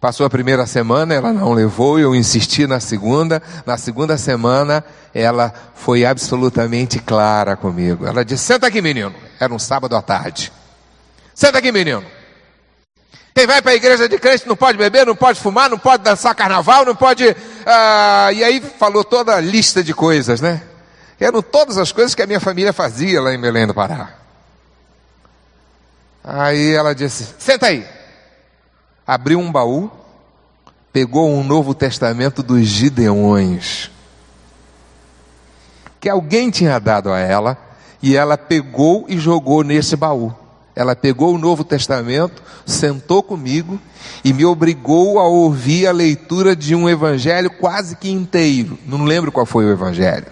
Passou 0.00 0.26
a 0.26 0.30
primeira 0.30 0.66
semana, 0.66 1.14
ela 1.14 1.32
não 1.32 1.54
levou, 1.54 1.98
eu 1.98 2.14
insisti 2.14 2.66
na 2.66 2.78
segunda. 2.78 3.42
Na 3.64 3.78
segunda 3.78 4.18
semana, 4.18 4.84
ela 5.14 5.50
foi 5.74 6.04
absolutamente 6.04 6.98
clara 6.98 7.56
comigo. 7.56 8.06
Ela 8.06 8.22
disse: 8.22 8.44
Senta 8.44 8.66
aqui, 8.66 8.82
menino. 8.82 9.14
Era 9.40 9.54
um 9.54 9.58
sábado 9.58 9.96
à 9.96 10.02
tarde. 10.02 10.52
Senta 11.34 11.58
aqui, 11.58 11.72
menino. 11.72 12.04
Quem 13.34 13.48
vai 13.48 13.60
para 13.60 13.72
a 13.72 13.74
igreja 13.74 14.08
de 14.08 14.16
crente 14.16 14.46
não 14.46 14.54
pode 14.54 14.78
beber, 14.78 15.04
não 15.04 15.16
pode 15.16 15.40
fumar, 15.40 15.68
não 15.68 15.78
pode 15.78 16.04
dançar 16.04 16.34
carnaval, 16.36 16.84
não 16.84 16.94
pode. 16.94 17.34
Ah, 17.66 18.30
e 18.32 18.44
aí 18.44 18.60
falou 18.60 19.02
toda 19.02 19.34
a 19.34 19.40
lista 19.40 19.82
de 19.82 19.92
coisas, 19.92 20.40
né? 20.40 20.62
Eram 21.18 21.42
todas 21.42 21.76
as 21.76 21.90
coisas 21.90 22.14
que 22.14 22.22
a 22.22 22.26
minha 22.26 22.38
família 22.38 22.72
fazia 22.72 23.20
lá 23.20 23.34
em 23.34 23.40
Belém 23.40 23.66
do 23.66 23.74
Pará. 23.74 24.14
Aí 26.22 26.72
ela 26.72 26.94
disse: 26.94 27.34
Senta 27.36 27.66
aí. 27.66 27.84
Abriu 29.04 29.40
um 29.40 29.50
baú, 29.50 29.90
pegou 30.92 31.28
um 31.28 31.42
Novo 31.42 31.74
Testamento 31.74 32.40
dos 32.40 32.64
Gideões, 32.64 33.90
que 35.98 36.08
alguém 36.08 36.50
tinha 36.50 36.78
dado 36.78 37.12
a 37.12 37.18
ela, 37.18 37.58
e 38.00 38.16
ela 38.16 38.38
pegou 38.38 39.04
e 39.08 39.18
jogou 39.18 39.64
nesse 39.64 39.96
baú. 39.96 40.43
Ela 40.76 40.96
pegou 40.96 41.34
o 41.34 41.38
Novo 41.38 41.62
Testamento, 41.62 42.42
sentou 42.66 43.22
comigo 43.22 43.80
e 44.24 44.32
me 44.32 44.44
obrigou 44.44 45.20
a 45.20 45.24
ouvir 45.24 45.86
a 45.86 45.92
leitura 45.92 46.56
de 46.56 46.74
um 46.74 46.88
evangelho 46.88 47.48
quase 47.48 47.94
que 47.94 48.10
inteiro. 48.10 48.76
Não 48.84 49.04
lembro 49.04 49.30
qual 49.30 49.46
foi 49.46 49.64
o 49.64 49.70
evangelho. 49.70 50.26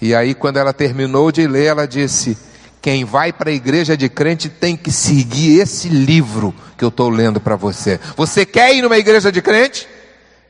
E 0.00 0.14
aí, 0.14 0.34
quando 0.34 0.58
ela 0.58 0.72
terminou 0.72 1.30
de 1.30 1.46
ler, 1.46 1.66
ela 1.66 1.86
disse: 1.86 2.38
Quem 2.80 3.04
vai 3.04 3.30
para 3.30 3.50
a 3.50 3.52
igreja 3.52 3.96
de 3.96 4.08
crente 4.08 4.48
tem 4.48 4.76
que 4.76 4.90
seguir 4.90 5.60
esse 5.60 5.88
livro 5.88 6.54
que 6.76 6.84
eu 6.84 6.88
estou 6.88 7.10
lendo 7.10 7.40
para 7.40 7.56
você. 7.56 8.00
Você 8.16 8.46
quer 8.46 8.74
ir 8.74 8.80
numa 8.80 8.96
igreja 8.96 9.30
de 9.30 9.42
crente? 9.42 9.86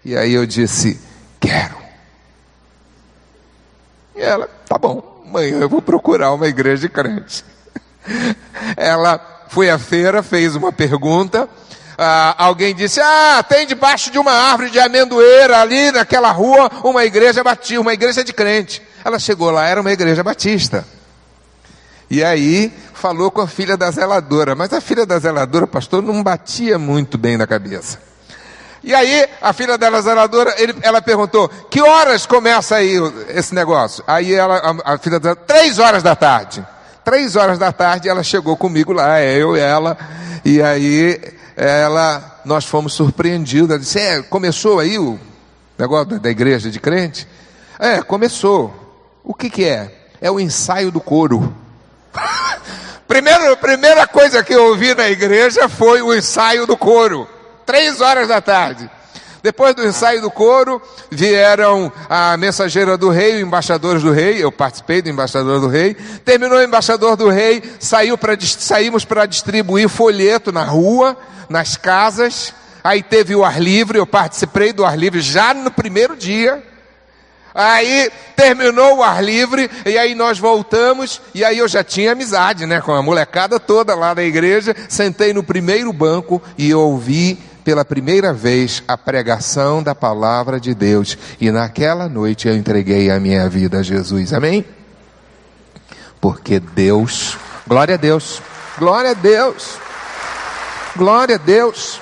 E 0.05 0.16
aí 0.16 0.33
eu 0.33 0.46
disse: 0.46 1.01
Quero. 1.40 1.77
E 4.14 4.20
ela: 4.20 4.46
Tá 4.68 4.79
bom, 4.79 5.24
amanhã 5.27 5.59
eu 5.59 5.68
vou 5.68 5.83
procurar 5.83 6.33
uma 6.33 6.46
igreja 6.46 6.83
de 6.83 6.88
crente. 6.88 7.42
Ela 8.77 9.21
foi 9.49 9.71
à 9.71 9.79
feira, 9.79 10.23
fez 10.23 10.55
uma 10.55 10.73
pergunta. 10.73 11.49
Ah, 11.97 12.35
alguém 12.38 12.75
disse: 12.75 13.01
Ah, 13.01 13.42
tem 13.42 13.66
debaixo 13.66 14.11
de 14.11 14.18
uma 14.18 14.33
árvore 14.33 14.71
de 14.71 14.79
amendoeira 14.79 15.61
ali 15.61 15.90
naquela 15.90 16.31
rua 16.31 16.71
uma 16.85 17.05
igreja 17.05 17.42
batista, 17.42 17.81
uma 17.81 17.92
igreja 17.92 18.23
de 18.23 18.33
crente. 18.33 18.81
Ela 19.05 19.18
chegou 19.18 19.51
lá, 19.51 19.66
era 19.66 19.81
uma 19.81 19.92
igreja 19.92 20.23
batista. 20.23 20.87
E 22.11 22.23
aí 22.23 22.73
falou 22.94 23.31
com 23.31 23.40
a 23.40 23.49
filha 23.49 23.77
da 23.77 23.90
zeladora, 23.90 24.55
mas 24.55 24.73
a 24.73 24.81
filha 24.81 25.05
da 25.05 25.18
zeladora, 25.18 25.66
pastor, 25.66 26.03
não 26.03 26.23
batia 26.23 26.79
muito 26.79 27.18
bem 27.18 27.37
na 27.37 27.47
cabeça. 27.47 27.99
E 28.83 28.94
aí 28.94 29.29
a 29.42 29.53
filha 29.53 29.77
da 29.77 30.01
zeladora, 30.01 30.55
ele, 30.57 30.75
ela 30.83 31.03
perguntou: 31.03 31.49
Que 31.71 31.83
horas 31.83 32.27
começa 32.27 32.77
aí 32.77 32.94
esse 33.29 33.55
negócio? 33.55 34.05
Aí 34.07 34.33
ela, 34.33 34.57
a, 34.85 34.94
a 34.94 34.99
filha 34.99 35.18
da 35.18 35.35
três 35.35 35.79
horas 35.79 36.03
da 36.03 36.14
tarde. 36.14 36.64
Três 37.09 37.37
horas 37.37 37.59
da 37.59 37.73
tarde 37.73 38.07
ela 38.07 38.23
chegou 38.23 38.55
comigo 38.55 38.92
lá, 38.92 39.18
eu 39.23 39.57
e 39.57 39.61
ela, 39.61 39.97
e 40.44 40.61
aí 40.61 41.18
ela, 41.57 42.42
nós 42.44 42.66
fomos 42.66 42.92
surpreendidos. 42.92 43.71
Ela 43.71 43.79
disse: 43.79 43.99
é, 43.99 44.21
começou 44.21 44.79
aí 44.79 44.99
o 44.99 45.18
negócio 45.79 46.21
da 46.21 46.29
igreja 46.29 46.71
de 46.71 46.79
crente? 46.79 47.27
É, 47.79 48.03
começou. 48.03 48.75
O 49.25 49.33
que, 49.33 49.49
que 49.49 49.64
é? 49.64 49.90
É 50.21 50.31
o 50.31 50.38
ensaio 50.38 50.90
do 50.90 51.01
coro. 51.01 51.57
Primeiro, 53.09 53.57
primeira 53.57 54.07
coisa 54.07 54.44
que 54.44 54.53
eu 54.53 54.66
ouvi 54.66 54.94
na 54.94 55.09
igreja 55.09 55.66
foi 55.66 56.03
o 56.03 56.14
ensaio 56.14 56.66
do 56.66 56.77
coro. 56.77 57.27
Três 57.64 58.03
horas 58.03 58.29
da 58.29 58.42
tarde. 58.42 58.90
Depois 59.42 59.74
do 59.74 59.87
ensaio 59.87 60.20
do 60.20 60.31
coro, 60.31 60.83
vieram 61.11 61.92
a 62.09 62.37
mensageira 62.37 62.96
do 62.96 63.09
rei, 63.09 63.40
embaixadores 63.40 64.03
do 64.03 64.11
rei. 64.11 64.42
Eu 64.42 64.51
participei 64.51 65.01
do 65.01 65.09
embaixador 65.09 65.61
do 65.61 65.68
rei. 65.68 65.94
Terminou 66.24 66.59
o 66.59 66.62
embaixador 66.62 67.16
do 67.16 67.29
rei, 67.29 67.62
saiu 67.79 68.18
saímos 68.59 69.05
para 69.05 69.27
distribuir 69.27 69.88
folheto 69.88 70.51
na 70.51 70.64
rua, 70.64 71.16
nas 71.48 71.77
casas. 71.77 72.53
Aí 72.83 73.03
teve 73.03 73.35
o 73.35 73.44
ar 73.44 73.61
livre, 73.61 73.98
eu 73.98 74.07
participei 74.07 74.72
do 74.72 74.85
ar 74.85 74.98
livre 74.98 75.20
já 75.20 75.53
no 75.55 75.70
primeiro 75.70 76.16
dia. 76.16 76.62
Aí 77.55 78.11
terminou 78.37 78.98
o 78.98 79.03
ar 79.03 79.22
livre, 79.22 79.68
e 79.85 79.98
aí 79.98 80.14
nós 80.14 80.38
voltamos, 80.38 81.20
e 81.35 81.44
aí 81.44 81.59
eu 81.59 81.66
já 81.66 81.83
tinha 81.83 82.12
amizade, 82.12 82.66
né, 82.66 82.81
com 82.81 82.92
a 82.94 83.03
molecada 83.03 83.59
toda 83.59 83.96
lá 83.96 84.14
da 84.14 84.22
igreja. 84.22 84.77
Sentei 84.88 85.33
no 85.33 85.42
primeiro 85.42 85.92
banco 85.92 86.40
e 86.57 86.72
ouvi 86.72 87.38
pela 87.68 87.85
primeira 87.85 88.33
vez 88.33 88.83
a 88.88 88.96
pregação 88.96 89.83
da 89.83 89.94
palavra 89.94 90.59
de 90.59 90.74
Deus. 90.74 91.18
E 91.38 91.50
naquela 91.50 92.09
noite 92.09 92.48
eu 92.48 92.57
entreguei 92.57 93.11
a 93.11 93.20
minha 93.20 93.46
vida 93.46 93.81
a 93.81 93.83
Jesus. 93.83 94.33
Amém? 94.33 94.64
Porque 96.18 96.59
Deus, 96.59 97.37
glória 97.66 97.96
a 97.96 97.98
Deus, 97.98 98.40
glória 98.78 99.11
a 99.11 99.12
Deus, 99.12 99.76
glória 100.96 101.35
a 101.35 101.38
Deus. 101.38 102.00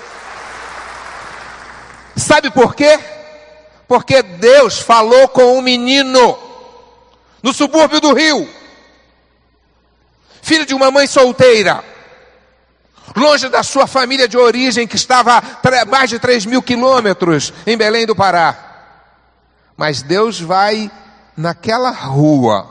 Sabe 2.15 2.49
por 2.49 2.77
quê? 2.77 3.01
Porque 3.89 4.23
Deus 4.23 4.79
falou 4.79 5.27
com 5.27 5.59
um 5.59 5.63
menino 5.63 6.39
no 7.43 7.53
subúrbio 7.53 8.01
do 8.01 8.13
Rio, 8.13 8.49
filho 10.41 10.65
de 10.65 10.75
uma 10.75 10.93
mãe 10.93 11.09
solteira, 11.09 11.83
longe 13.17 13.49
da 13.49 13.63
sua 13.63 13.87
família 13.87 14.29
de 14.29 14.37
origem, 14.37 14.87
que 14.87 14.97
estava 14.97 15.43
mais 15.89 16.11
de 16.11 16.19
3 16.19 16.47
mil 16.47 16.63
quilômetros 16.63 17.53
em 17.67 17.77
Belém 17.77 18.07
do 18.07 18.15
Pará. 18.15 18.57
Mas 19.77 20.03
Deus 20.03 20.41
vai 20.41 20.91
naquela 21.37 21.91
rua 21.91 22.69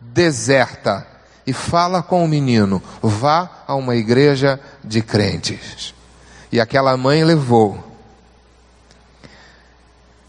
deserta 0.00 1.06
e 1.46 1.52
fala 1.52 2.02
com 2.02 2.24
o 2.24 2.28
menino: 2.28 2.82
vá 3.02 3.50
a 3.66 3.74
uma 3.74 3.96
igreja 3.96 4.60
de 4.84 5.02
crentes. 5.02 5.94
E 6.52 6.60
aquela 6.60 6.96
mãe 6.96 7.24
levou. 7.24 7.88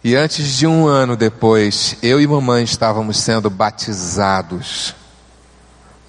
E 0.04 0.16
antes 0.16 0.58
de 0.58 0.66
um 0.66 0.88
ano 0.88 1.16
depois, 1.16 1.96
eu 2.02 2.20
e 2.20 2.26
mamãe 2.26 2.64
estávamos 2.64 3.18
sendo 3.20 3.50
batizados 3.50 4.96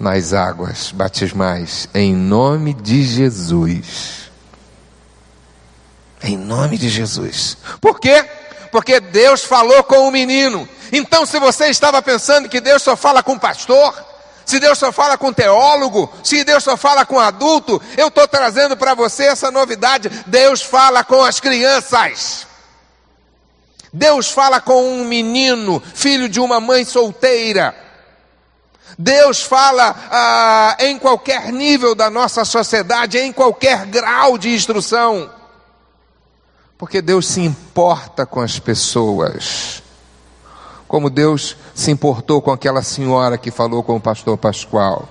nas 0.03 0.33
águas 0.33 0.91
batismais, 0.91 1.89
em 1.95 2.13
nome 2.13 2.75
de 2.75 3.05
Jesus. 3.05 4.31
Em 6.21 6.37
nome 6.37 6.77
de 6.77 6.89
Jesus. 6.89 7.57
Por 7.81 8.01
quê? 8.01 8.25
Porque 8.73 8.99
Deus 8.99 9.45
falou 9.45 9.85
com 9.85 10.09
o 10.09 10.11
menino. 10.11 10.69
Então, 10.91 11.25
se 11.25 11.39
você 11.39 11.69
estava 11.69 12.03
pensando 12.03 12.49
que 12.49 12.61
Deus 12.61 12.83
só 12.83 12.97
fala 12.97 13.23
com 13.23 13.39
pastor, 13.39 13.95
se 14.45 14.59
Deus 14.59 14.77
só 14.77 14.91
fala 14.91 15.17
com 15.17 15.33
teólogo, 15.33 16.13
se 16.25 16.43
Deus 16.43 16.65
só 16.65 16.77
fala 16.77 17.07
com 17.07 17.21
adulto, 17.21 17.81
eu 17.97 18.09
estou 18.09 18.27
trazendo 18.27 18.77
para 18.77 18.95
você 18.95 19.27
essa 19.27 19.53
novidade: 19.53 20.11
Deus 20.27 20.63
fala 20.63 21.05
com 21.05 21.25
as 21.25 21.39
crianças. 21.39 22.47
Deus 23.93 24.31
fala 24.31 24.61
com 24.61 24.83
um 24.83 25.05
menino, 25.05 25.81
filho 25.95 26.29
de 26.29 26.41
uma 26.41 26.59
mãe 26.59 26.85
solteira. 26.85 27.92
Deus 28.99 29.43
fala 29.43 29.95
ah, 30.11 30.77
em 30.81 30.99
qualquer 30.99 31.53
nível 31.53 31.95
da 31.95 32.11
nossa 32.11 32.45
sociedade, 32.45 33.19
em 33.19 33.33
qualquer 33.33 33.87
grau 33.87 34.37
de 34.37 34.51
instrução. 34.51 35.31
Porque 36.77 37.01
Deus 37.01 37.27
se 37.27 37.41
importa 37.41 38.27
com 38.27 38.41
as 38.41 38.59
pessoas. 38.59 39.83
Como 40.87 41.09
Deus 41.09 41.57
se 41.75 41.91
importou 41.91 42.43
com 42.43 42.51
aquela 42.51 42.83
senhora 42.83 43.39
que 43.39 43.51
falou 43.51 43.83
com 43.83 43.97
o 43.97 44.01
pastor 44.01 44.37
Pascoal. 44.37 45.09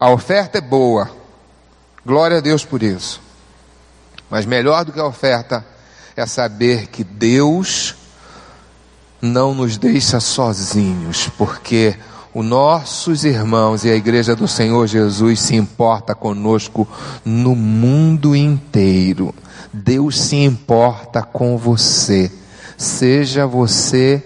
A 0.00 0.10
oferta 0.10 0.58
é 0.58 0.60
boa, 0.60 1.08
glória 2.04 2.38
a 2.38 2.40
Deus 2.40 2.64
por 2.64 2.82
isso. 2.82 3.20
Mas 4.28 4.44
melhor 4.44 4.84
do 4.84 4.92
que 4.92 4.98
a 4.98 5.06
oferta 5.06 5.64
é 6.16 6.26
saber 6.26 6.88
que 6.88 7.04
Deus 7.04 7.94
não 9.22 9.54
nos 9.54 9.78
deixa 9.78 10.18
sozinhos, 10.18 11.30
porque 11.38 11.96
os 12.34 12.44
nossos 12.44 13.24
irmãos 13.24 13.84
e 13.84 13.90
a 13.90 13.94
igreja 13.94 14.34
do 14.34 14.48
Senhor 14.48 14.86
Jesus 14.88 15.38
se 15.40 15.54
importa 15.54 16.12
conosco 16.12 16.88
no 17.24 17.54
mundo 17.54 18.34
inteiro. 18.34 19.32
Deus 19.72 20.20
se 20.20 20.36
importa 20.36 21.22
com 21.22 21.56
você. 21.56 22.32
Seja 22.76 23.46
você 23.46 24.22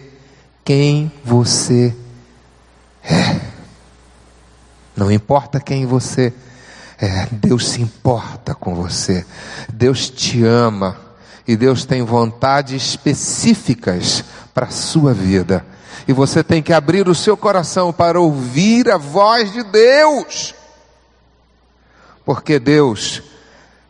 quem 0.65 1.13
você 1.23 1.95
é. 3.05 3.39
Não 4.97 5.13
importa 5.13 5.61
quem 5.61 5.85
você 5.85 6.33
é, 6.99 7.29
Deus 7.31 7.69
se 7.69 7.83
importa 7.83 8.55
com 8.55 8.75
você. 8.75 9.27
Deus 9.71 10.09
te 10.09 10.43
ama 10.43 11.06
e 11.47 11.57
Deus 11.57 11.85
tem 11.85 12.03
vontades 12.03 12.83
específicas 12.83 14.25
para 14.53 14.67
a 14.67 14.71
sua 14.71 15.15
vida. 15.15 15.65
E 16.09 16.13
você 16.13 16.43
tem 16.43 16.63
que 16.63 16.73
abrir 16.73 17.09
o 17.09 17.15
seu 17.15 17.37
coração 17.37 17.93
para 17.93 18.21
ouvir 18.21 18.91
a 18.91 18.97
voz 18.97 19.53
de 19.53 19.63
Deus. 19.63 20.55
Porque 22.25 22.59
Deus 22.59 23.23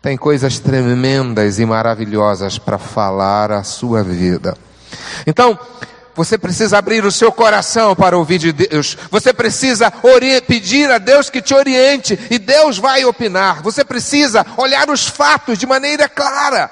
tem 0.03 0.17
coisas 0.17 0.59
tremendas 0.59 1.59
e 1.59 1.67
maravilhosas 1.67 2.59
para 2.59 2.79
falar 2.79 3.51
à 3.51 3.63
sua 3.63 4.03
vida. 4.03 4.57
Então, 5.27 5.59
você 6.15 6.39
precisa 6.39 6.79
abrir 6.79 7.05
o 7.05 7.13
seu 7.13 7.31
coração 7.31 7.95
para 7.95 8.17
ouvir 8.17 8.39
de 8.39 8.53
Deus. 8.53 8.97
Você 9.11 9.33
precisa 9.35 9.93
pedir 10.47 10.91
a 10.91 10.97
Deus 10.97 11.29
que 11.29 11.43
te 11.43 11.55
oriente 11.55 12.19
e 12.31 12.39
Deus 12.39 12.79
vai 12.79 13.05
opinar. 13.05 13.63
Você 13.63 13.85
precisa 13.85 14.45
olhar 14.57 14.89
os 14.89 15.07
fatos 15.07 15.59
de 15.59 15.67
maneira 15.67 16.09
clara. 16.09 16.71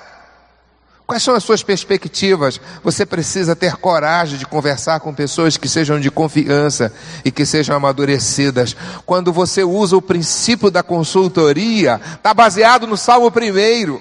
Quais 1.06 1.22
são 1.22 1.34
as 1.34 1.44
suas 1.44 1.62
perspectivas? 1.62 2.58
Você 2.82 3.04
precisa 3.04 3.54
ter 3.54 3.76
coragem 3.76 4.38
de 4.38 4.46
conversar 4.46 5.00
com 5.00 5.12
pessoas 5.12 5.56
que 5.58 5.68
sejam 5.68 6.00
de 6.00 6.10
confiança 6.10 6.92
e 7.22 7.30
que 7.30 7.44
sejam 7.44 7.76
amadurecidas. 7.76 8.74
Quando 9.04 9.30
você 9.30 9.62
usa 9.62 9.96
o 9.96 10.02
princípio 10.02 10.70
da 10.70 10.82
consultoria, 10.82 12.00
está 12.14 12.32
baseado 12.32 12.86
no 12.86 12.96
Salmo 12.96 13.28
1. 13.28 14.00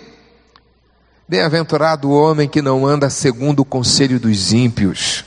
Bem-aventurado 1.28 2.10
o 2.10 2.18
homem 2.18 2.48
que 2.48 2.62
não 2.62 2.86
anda 2.86 3.10
segundo 3.10 3.62
o 3.62 3.66
conselho 3.66 4.18
dos 4.18 4.54
ímpios. 4.54 5.26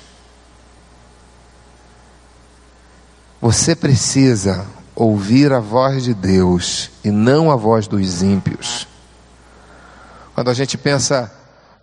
Você 3.39 3.77
precisa 3.77 4.67
ouvir 4.95 5.53
a 5.53 5.61
voz 5.61 6.05
de 6.05 6.15
Deus 6.15 6.91
e 7.05 7.11
não 7.11 7.51
a 7.51 7.57
voz 7.57 7.87
dos 7.87 8.23
ímpios. 8.23 8.89
Quando 10.35 10.49
a 10.49 10.55
gente 10.55 10.79
pensa 10.79 11.36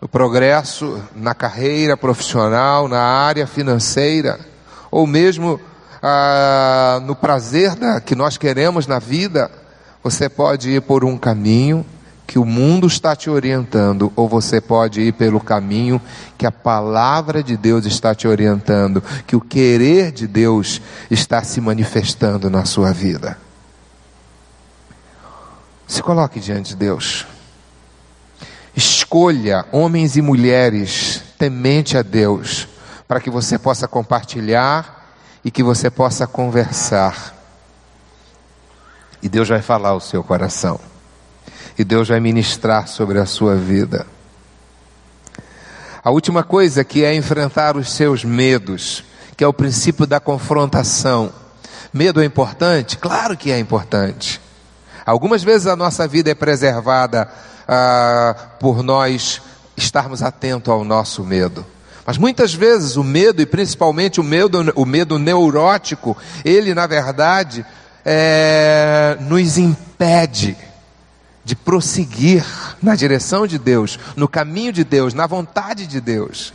no 0.04 0.10
progresso 0.10 1.02
na 1.16 1.34
carreira 1.34 1.96
profissional, 1.96 2.90
na 2.90 3.00
área 3.00 3.48
financeira, 3.48 4.38
ou 4.92 5.08
mesmo 5.08 5.58
ah, 6.02 7.00
no 7.06 7.16
prazer 7.16 7.74
da, 7.76 8.02
que 8.02 8.14
nós 8.14 8.36
queremos 8.36 8.86
na 8.86 9.00
vida, 9.00 9.50
você 10.04 10.28
pode 10.28 10.72
ir 10.72 10.82
por 10.82 11.06
um 11.06 11.18
caminho 11.18 11.86
que 12.28 12.38
o 12.38 12.44
mundo 12.44 12.86
está 12.86 13.16
te 13.16 13.30
orientando, 13.30 14.12
ou 14.14 14.28
você 14.28 14.60
pode 14.60 15.00
ir 15.00 15.14
pelo 15.14 15.40
caminho 15.40 16.02
que 16.38 16.46
a 16.46 16.52
palavra 16.52 17.42
de 17.42 17.56
Deus 17.56 17.86
está 17.86 18.14
te 18.14 18.28
orientando, 18.28 19.02
que 19.26 19.38
o 19.38 19.42
querer 19.42 20.12
de 20.12 20.28
Deus 20.28 20.82
está 21.10 21.42
se 21.46 21.62
manifestando 21.62 22.50
na 22.50 22.66
sua 22.66 22.92
vida. 22.92 23.38
Se 25.88 26.04
coloque 26.04 26.42
diante 26.42 26.72
de 26.72 26.76
Deus. 26.76 27.26
Escolha 29.14 29.64
homens 29.72 30.18
e 30.18 30.24
mulheres 30.24 31.22
temente 31.38 31.96
a 31.96 32.02
Deus, 32.02 32.68
para 33.08 33.20
que 33.20 33.30
você 33.30 33.60
possa 33.60 33.88
compartilhar 33.88 35.14
e 35.46 35.52
que 35.52 35.62
você 35.62 35.88
possa 35.88 36.26
conversar. 36.26 37.36
E 39.22 39.30
Deus 39.30 39.48
vai 39.48 39.62
falar 39.62 39.90
ao 39.90 40.00
seu 40.00 40.24
coração. 40.24 40.80
E 41.78 41.84
Deus 41.84 42.08
vai 42.08 42.20
ministrar 42.20 42.88
sobre 42.88 43.20
a 43.20 43.28
sua 43.28 43.56
vida. 43.56 44.08
A 46.04 46.10
última 46.10 46.44
coisa 46.44 46.84
que 46.84 47.06
é 47.06 47.14
enfrentar 47.14 47.78
os 47.78 47.92
seus 47.92 48.26
medos, 48.26 49.04
que 49.38 49.44
é 49.44 49.48
o 49.48 49.54
princípio 49.54 50.08
da 50.08 50.20
confrontação. 50.20 51.32
Medo 51.94 52.20
é 52.20 52.26
importante? 52.26 52.98
Claro 52.98 53.38
que 53.38 53.52
é 53.52 53.60
importante. 53.60 54.42
Algumas 55.06 55.44
vezes 55.44 55.68
a 55.68 55.76
nossa 55.76 56.08
vida 56.08 56.32
é 56.32 56.34
preservada 56.34 57.30
ah, 57.68 58.36
por 58.60 58.84
nós 58.84 59.42
estarmos 59.76 60.22
atentos 60.22 60.72
ao 60.72 60.84
nosso 60.84 61.24
medo. 61.24 61.66
Mas 62.06 62.18
muitas 62.18 62.54
vezes 62.54 62.98
o 62.98 63.04
medo, 63.04 63.42
e 63.42 63.46
principalmente 63.46 64.20
o 64.20 64.24
medo, 64.24 64.74
o 64.76 64.86
medo 64.86 65.18
neurótico, 65.18 66.18
ele 66.44 66.74
na 66.74 66.86
verdade 66.86 67.66
é, 68.04 69.18
nos 69.22 69.58
impede 69.58 70.58
de 71.46 71.56
prosseguir 71.56 72.46
na 72.82 72.96
direção 72.96 73.46
de 73.48 73.58
Deus, 73.58 74.00
no 74.16 74.28
caminho 74.28 74.72
de 74.72 74.84
Deus, 74.84 75.14
na 75.14 75.28
vontade 75.28 75.88
de 75.88 76.00
Deus. 76.00 76.54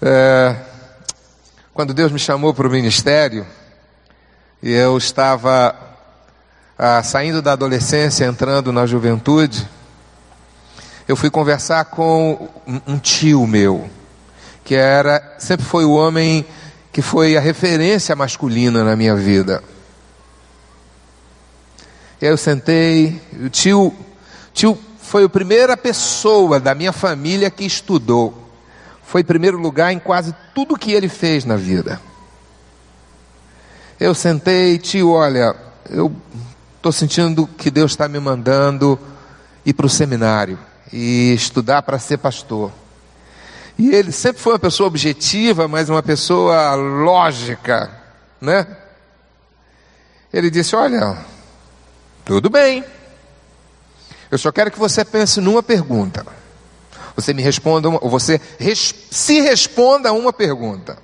É, 0.00 0.56
quando 1.72 1.94
Deus 1.94 2.12
me 2.12 2.18
chamou 2.18 2.52
para 2.54 2.68
o 2.68 2.70
ministério, 2.70 3.46
eu 4.62 4.96
estava 4.96 5.74
ah, 6.78 7.02
saindo 7.02 7.40
da 7.40 7.52
adolescência, 7.52 8.24
entrando 8.24 8.72
na 8.72 8.86
juventude, 8.86 9.68
eu 11.06 11.16
fui 11.16 11.30
conversar 11.30 11.84
com 11.86 12.48
um 12.86 12.98
tio 12.98 13.46
meu, 13.46 13.88
que 14.64 14.74
era, 14.74 15.36
sempre 15.38 15.64
foi 15.64 15.84
o 15.84 15.92
homem 15.92 16.44
que 16.92 17.02
foi 17.02 17.36
a 17.36 17.40
referência 17.40 18.16
masculina 18.16 18.82
na 18.82 18.96
minha 18.96 19.14
vida. 19.14 19.62
E 22.20 22.26
aí 22.26 22.32
eu 22.32 22.36
sentei, 22.36 23.20
o 23.44 23.48
tio, 23.50 23.94
tio 24.52 24.78
foi 24.98 25.24
a 25.24 25.28
primeira 25.28 25.76
pessoa 25.76 26.58
da 26.58 26.74
minha 26.74 26.92
família 26.92 27.50
que 27.50 27.64
estudou. 27.64 28.48
Foi 29.02 29.22
primeiro 29.22 29.58
lugar 29.58 29.92
em 29.92 29.98
quase 29.98 30.34
tudo 30.54 30.78
que 30.78 30.92
ele 30.92 31.08
fez 31.08 31.44
na 31.44 31.56
vida. 31.56 32.00
Eu 34.00 34.14
sentei, 34.14 34.78
tio, 34.78 35.10
olha, 35.10 35.54
eu 35.90 36.10
Estou 36.84 36.92
sentindo 36.92 37.46
que 37.46 37.70
Deus 37.70 37.92
está 37.92 38.06
me 38.06 38.20
mandando 38.20 39.00
ir 39.64 39.72
para 39.72 39.86
o 39.86 39.88
seminário. 39.88 40.58
e 40.92 41.32
estudar 41.32 41.80
para 41.80 41.98
ser 41.98 42.18
pastor. 42.18 42.70
E 43.78 43.88
ele 43.94 44.12
sempre 44.12 44.42
foi 44.42 44.52
uma 44.52 44.58
pessoa 44.58 44.86
objetiva, 44.86 45.66
mas 45.66 45.88
uma 45.88 46.02
pessoa 46.02 46.74
lógica, 46.74 47.90
né? 48.38 48.66
Ele 50.30 50.50
disse: 50.50 50.76
Olha, 50.76 51.24
tudo 52.22 52.50
bem. 52.50 52.84
Eu 54.30 54.36
só 54.36 54.52
quero 54.52 54.70
que 54.70 54.78
você 54.78 55.06
pense 55.06 55.40
numa 55.40 55.62
pergunta. 55.62 56.26
Você 57.16 57.32
me 57.32 57.40
responda, 57.40 57.88
uma, 57.88 57.98
ou 58.04 58.10
você 58.10 58.38
res, 58.58 58.94
se 59.10 59.40
responda 59.40 60.10
a 60.10 60.12
uma 60.12 60.34
pergunta. 60.34 60.98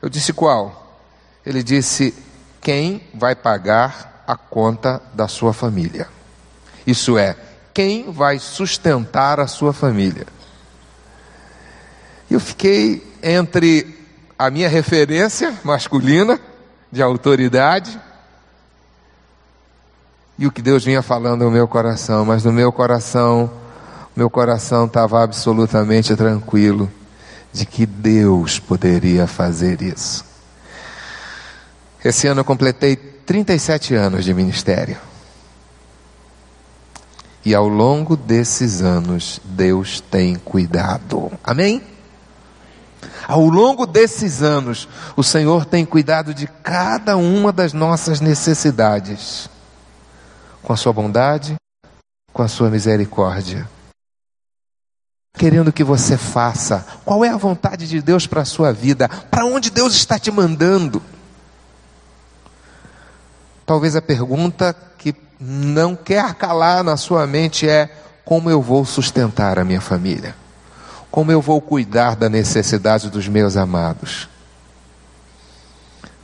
Eu 0.00 0.08
disse 0.08 0.32
qual? 0.32 0.98
Ele 1.44 1.62
disse: 1.62 2.14
Quem 2.62 3.06
vai 3.12 3.34
pagar 3.36 4.16
a 4.28 4.36
conta 4.36 5.00
da 5.14 5.26
sua 5.26 5.54
família? 5.54 6.06
Isso 6.86 7.16
é, 7.16 7.34
quem 7.72 8.12
vai 8.12 8.38
sustentar 8.38 9.40
a 9.40 9.46
sua 9.46 9.72
família? 9.72 10.26
Eu 12.30 12.38
fiquei 12.38 13.10
entre 13.22 14.06
a 14.38 14.50
minha 14.50 14.68
referência 14.68 15.54
masculina, 15.64 16.38
de 16.92 17.02
autoridade, 17.02 17.98
e 20.38 20.46
o 20.46 20.52
que 20.52 20.60
Deus 20.60 20.84
vinha 20.84 21.00
falando 21.00 21.44
no 21.44 21.50
meu 21.50 21.66
coração, 21.66 22.24
mas 22.26 22.44
no 22.44 22.52
meu 22.52 22.70
coração, 22.70 23.50
meu 24.14 24.28
coração 24.28 24.84
estava 24.84 25.22
absolutamente 25.22 26.14
tranquilo 26.14 26.90
de 27.50 27.64
que 27.64 27.86
Deus 27.86 28.58
poderia 28.58 29.26
fazer 29.26 29.80
isso. 29.80 30.24
Esse 32.04 32.26
ano 32.26 32.40
eu 32.40 32.44
completei 32.44 33.07
37 33.28 33.94
anos 33.94 34.24
de 34.24 34.32
ministério. 34.32 34.96
E 37.44 37.54
ao 37.54 37.68
longo 37.68 38.16
desses 38.16 38.80
anos, 38.80 39.38
Deus 39.44 40.00
tem 40.00 40.34
cuidado. 40.36 41.30
Amém? 41.44 41.82
Ao 43.26 43.44
longo 43.44 43.84
desses 43.84 44.42
anos, 44.42 44.88
o 45.14 45.22
Senhor 45.22 45.66
tem 45.66 45.84
cuidado 45.84 46.32
de 46.32 46.46
cada 46.46 47.18
uma 47.18 47.52
das 47.52 47.74
nossas 47.74 48.18
necessidades, 48.18 49.50
com 50.62 50.72
a 50.72 50.76
sua 50.76 50.94
bondade, 50.94 51.54
com 52.32 52.42
a 52.42 52.48
sua 52.48 52.70
misericórdia. 52.70 53.68
Querendo 55.34 55.70
que 55.70 55.84
você 55.84 56.16
faça, 56.16 56.82
qual 57.04 57.22
é 57.22 57.28
a 57.28 57.36
vontade 57.36 57.86
de 57.86 58.00
Deus 58.00 58.26
para 58.26 58.40
a 58.40 58.46
sua 58.46 58.72
vida? 58.72 59.06
Para 59.06 59.44
onde 59.44 59.68
Deus 59.68 59.92
está 59.92 60.18
te 60.18 60.30
mandando? 60.30 61.02
Talvez 63.68 63.94
a 63.94 64.00
pergunta 64.00 64.74
que 64.96 65.14
não 65.38 65.94
quer 65.94 66.32
calar 66.36 66.82
na 66.82 66.96
sua 66.96 67.26
mente 67.26 67.68
é: 67.68 67.94
como 68.24 68.48
eu 68.48 68.62
vou 68.62 68.82
sustentar 68.86 69.58
a 69.58 69.64
minha 69.64 69.78
família? 69.78 70.34
Como 71.10 71.30
eu 71.30 71.42
vou 71.42 71.60
cuidar 71.60 72.16
da 72.16 72.30
necessidade 72.30 73.10
dos 73.10 73.28
meus 73.28 73.58
amados? 73.58 74.26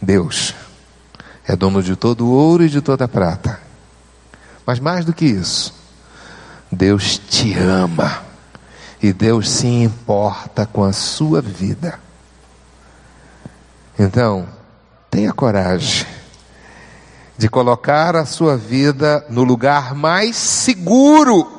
Deus 0.00 0.54
é 1.46 1.54
dono 1.54 1.82
de 1.82 1.94
todo 1.96 2.30
ouro 2.30 2.64
e 2.64 2.68
de 2.70 2.80
toda 2.80 3.06
prata. 3.06 3.60
Mas 4.64 4.80
mais 4.80 5.04
do 5.04 5.12
que 5.12 5.26
isso, 5.26 5.74
Deus 6.72 7.18
te 7.18 7.52
ama 7.58 8.22
e 9.02 9.12
Deus 9.12 9.50
se 9.50 9.66
importa 9.66 10.64
com 10.64 10.82
a 10.82 10.94
sua 10.94 11.42
vida. 11.42 12.00
Então, 13.98 14.48
tenha 15.10 15.30
coragem 15.30 16.23
de 17.36 17.48
colocar 17.48 18.14
a 18.16 18.24
sua 18.24 18.56
vida 18.56 19.24
no 19.28 19.42
lugar 19.42 19.94
mais 19.94 20.36
seguro 20.36 21.50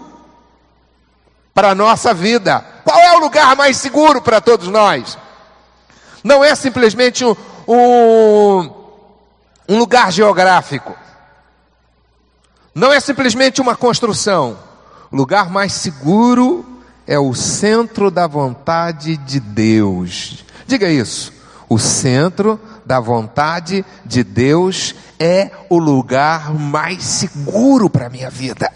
para 1.53 1.71
a 1.71 1.75
nossa 1.75 2.13
vida. 2.13 2.63
Qual 2.83 2.97
é 2.97 3.15
o 3.15 3.19
lugar 3.19 3.55
mais 3.55 3.77
seguro 3.77 4.21
para 4.21 4.39
todos 4.39 4.67
nós? 4.67 5.17
Não 6.23 6.43
é 6.43 6.55
simplesmente 6.55 7.23
um, 7.23 7.35
um, 7.67 8.71
um 9.69 9.77
lugar 9.77 10.11
geográfico. 10.11 10.95
Não 12.73 12.91
é 12.91 12.99
simplesmente 12.99 13.61
uma 13.61 13.75
construção. 13.75 14.57
O 15.11 15.15
lugar 15.15 15.49
mais 15.49 15.71
seguro 15.73 16.65
é 17.07 17.17
o 17.17 17.33
centro 17.33 18.09
da 18.09 18.27
vontade 18.27 19.17
de 19.17 19.39
Deus. 19.39 20.43
Diga 20.67 20.89
isso. 20.89 21.31
O 21.69 21.79
centro 21.79 22.59
da 22.85 22.99
vontade 22.99 23.83
de 24.05 24.23
Deus 24.23 24.93
é 25.19 25.51
o 25.69 25.77
lugar 25.77 26.53
mais 26.53 27.03
seguro 27.03 27.89
para 27.89 28.07
a 28.07 28.09
minha 28.09 28.29
vida. 28.29 28.71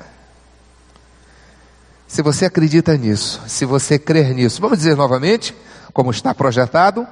Se 2.07 2.21
você 2.23 2.45
acredita 2.45 2.97
nisso, 2.97 3.41
se 3.47 3.65
você 3.65 3.99
crer 3.99 4.33
nisso, 4.33 4.59
vamos 4.59 4.79
dizer 4.79 4.95
novamente, 4.95 5.55
como 5.93 6.09
está 6.09 6.33
projetado, 6.33 7.05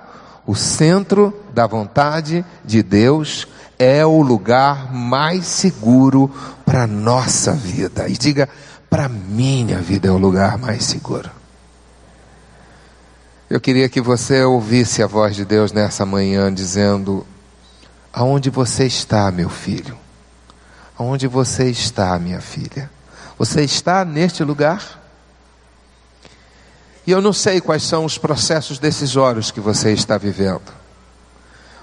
o 0.46 0.56
centro 0.56 1.34
da 1.54 1.68
vontade 1.68 2.44
de 2.66 2.82
Deus 2.82 3.48
é 3.78 4.04
o 4.06 4.22
lugar 4.22 4.92
mais 4.92 5.46
seguro 5.46 6.32
para 6.66 6.84
a 6.84 6.88
nossa 6.88 7.54
vida. 7.54 8.08
E 8.08 8.14
diga, 8.14 8.50
para 8.90 9.08
minha 9.08 9.78
vida 9.80 10.08
é 10.08 10.12
o 10.12 10.18
lugar 10.18 10.58
mais 10.58 10.84
seguro. 10.84 11.37
Eu 13.50 13.62
queria 13.62 13.88
que 13.88 14.02
você 14.02 14.44
ouvisse 14.44 15.02
a 15.02 15.08
voz 15.08 15.34
de 15.34 15.46
Deus 15.46 15.72
nessa 15.72 16.06
manhã 16.06 16.54
dizendo: 16.54 17.26
Aonde 18.12 18.50
você 18.50 18.86
está, 18.86 19.32
meu 19.32 19.50
filho? 19.50 19.98
Aonde 20.98 21.28
você 21.28 21.70
está, 21.70 22.20
minha 22.20 22.42
filha? 22.42 22.92
Você 23.40 23.62
está 23.62 24.04
neste 24.04 24.44
lugar? 24.44 25.02
E 27.06 27.12
eu 27.12 27.22
não 27.22 27.32
sei 27.32 27.62
quais 27.62 27.84
são 27.84 28.04
os 28.04 28.18
processos 28.18 28.80
decisórios 28.80 29.50
que 29.50 29.62
você 29.62 29.94
está 29.94 30.18
vivendo. 30.18 30.76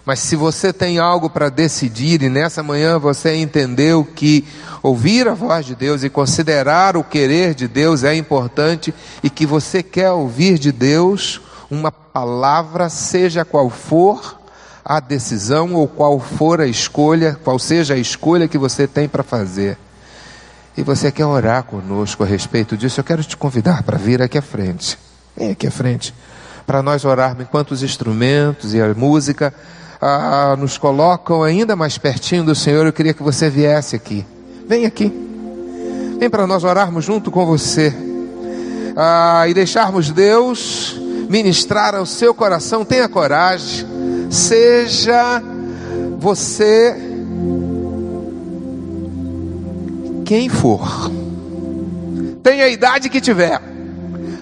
Mas 0.05 0.19
se 0.19 0.37
você 0.37 0.71
tem 0.71 0.99
algo 0.99 1.31
para 1.31 1.49
decidir 1.49 2.21
e 2.21 2.29
nessa 2.29 2.63
manhã 2.63 2.99
você 2.99 3.37
entendeu 3.37 4.05
que 4.05 4.47
ouvir 4.83 5.27
a 5.27 5.33
voz 5.33 5.65
de 5.65 5.75
Deus 5.75 6.05
e 6.05 6.11
considerar 6.11 6.95
o 6.95 7.03
querer 7.03 7.55
de 7.55 7.67
Deus 7.67 8.05
é 8.05 8.15
importante 8.15 8.93
e 9.23 9.31
que 9.31 9.47
você 9.47 9.83
quer 9.83 10.11
ouvir 10.11 10.59
de 10.59 10.71
Deus 10.71 11.41
uma 11.75 11.93
palavra, 11.93 12.89
seja 12.89 13.45
qual 13.45 13.69
for 13.69 14.39
a 14.85 15.01
decisão 15.01 15.75
ou 15.75 15.89
qual 15.89 16.21
for 16.21 16.61
a 16.61 16.67
escolha, 16.67 17.39
qual 17.43 17.59
seja 17.59 17.95
a 17.95 17.99
escolha 17.99 18.49
que 18.49 18.59
você 18.59 18.87
tem 18.87 19.09
para 19.09 19.23
fazer 19.23 19.79
e 20.77 20.83
você 20.83 21.11
quer 21.13 21.25
orar 21.25 21.63
conosco 21.63 22.25
a 22.25 22.27
respeito 22.27 22.77
disso, 22.77 22.99
eu 22.99 23.05
quero 23.05 23.23
te 23.23 23.37
convidar 23.37 23.83
para 23.85 23.97
vir 23.97 24.21
aqui 24.21 24.37
à 24.37 24.43
frente. 24.43 24.99
Vem 25.37 25.53
aqui 25.53 25.67
à 25.67 25.71
frente. 25.71 26.13
Para 26.67 26.83
nós 26.83 27.05
orarmos 27.05 27.43
enquanto 27.43 27.71
os 27.71 27.83
instrumentos 27.83 28.75
e 28.75 28.81
a 28.81 28.93
música 28.93 29.55
ah, 30.01 30.57
nos 30.59 30.77
colocam 30.77 31.43
ainda 31.43 31.77
mais 31.77 31.97
pertinho 31.97 32.45
do 32.45 32.55
Senhor, 32.55 32.85
eu 32.85 32.93
queria 32.93 33.15
que 33.15 33.23
você 33.23 33.49
viesse 33.49 33.95
aqui. 33.95 34.27
Vem 34.67 34.85
aqui. 34.85 35.13
Vem 36.19 36.29
para 36.29 36.47
nós 36.47 36.65
orarmos 36.65 37.05
junto 37.05 37.31
com 37.31 37.47
você. 37.47 37.95
Ah, 38.97 39.47
e 39.49 39.55
deixarmos 39.55 40.11
Deus 40.11 40.99
ministrar 41.29 41.95
ao 41.95 42.07
seu 42.07 42.35
coração. 42.35 42.85
Tenha 42.85 43.09
coragem. 43.09 43.87
Seja 44.31 45.43
você 46.19 46.97
quem 50.25 50.49
for, 50.49 51.11
tenha 52.43 52.65
a 52.65 52.69
idade 52.69 53.11
que 53.11 53.21
tiver, 53.21 53.61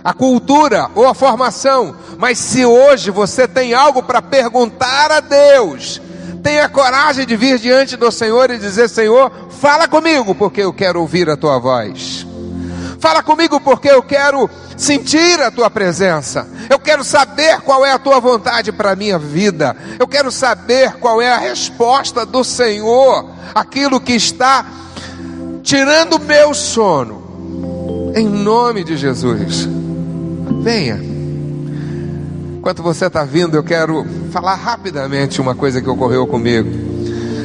a 0.04 0.14
cultura 0.14 0.88
ou 0.94 1.06
a 1.06 1.14
formação, 1.14 1.94
mas 2.18 2.38
se 2.38 2.64
hoje 2.64 3.10
você 3.10 3.48
tem 3.48 3.74
algo 3.74 4.02
para 4.02 4.22
perguntar 4.22 5.10
a 5.10 5.20
Deus, 5.20 6.00
tenha 6.42 6.68
coragem 6.68 7.26
de 7.26 7.36
vir 7.36 7.58
diante 7.58 7.96
do 7.96 8.10
Senhor 8.12 8.50
e 8.50 8.58
dizer: 8.58 8.88
Senhor, 8.88 9.30
fala 9.60 9.88
comigo, 9.88 10.34
porque 10.34 10.62
eu 10.62 10.72
quero 10.72 11.00
ouvir 11.00 11.28
a 11.28 11.36
tua 11.36 11.58
voz. 11.58 12.26
Fala 13.02 13.20
comigo 13.20 13.60
porque 13.60 13.90
eu 13.90 14.00
quero 14.00 14.48
sentir 14.76 15.40
a 15.40 15.50
tua 15.50 15.68
presença. 15.68 16.46
Eu 16.70 16.78
quero 16.78 17.02
saber 17.02 17.60
qual 17.62 17.84
é 17.84 17.90
a 17.90 17.98
tua 17.98 18.20
vontade 18.20 18.70
para 18.70 18.92
a 18.92 18.96
minha 18.96 19.18
vida. 19.18 19.76
Eu 19.98 20.06
quero 20.06 20.30
saber 20.30 20.92
qual 21.00 21.20
é 21.20 21.32
a 21.32 21.36
resposta 21.36 22.24
do 22.24 22.44
Senhor, 22.44 23.28
aquilo 23.52 24.00
que 24.00 24.12
está 24.12 24.64
tirando 25.64 26.20
meu 26.20 26.54
sono, 26.54 28.12
em 28.14 28.28
nome 28.28 28.84
de 28.84 28.96
Jesus. 28.96 29.68
Venha. 30.62 31.00
Enquanto 32.56 32.84
você 32.84 33.06
está 33.06 33.24
vindo, 33.24 33.56
eu 33.56 33.64
quero 33.64 34.06
falar 34.30 34.54
rapidamente 34.54 35.40
uma 35.40 35.56
coisa 35.56 35.82
que 35.82 35.90
ocorreu 35.90 36.24
comigo. 36.24 36.70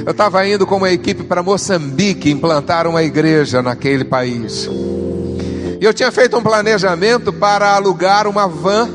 Eu 0.05 0.11
estava 0.11 0.47
indo 0.47 0.67
com 0.67 0.77
uma 0.77 0.91
equipe 0.91 1.23
para 1.23 1.41
Moçambique 1.41 2.29
implantar 2.29 2.85
uma 2.85 3.01
igreja 3.01 3.63
naquele 3.63 4.05
país. 4.05 4.69
E 5.79 5.85
eu 5.85 5.93
tinha 5.93 6.11
feito 6.11 6.35
um 6.35 6.41
planejamento 6.41 7.31
para 7.31 7.73
alugar 7.73 8.27
uma 8.27 8.47
van, 8.47 8.89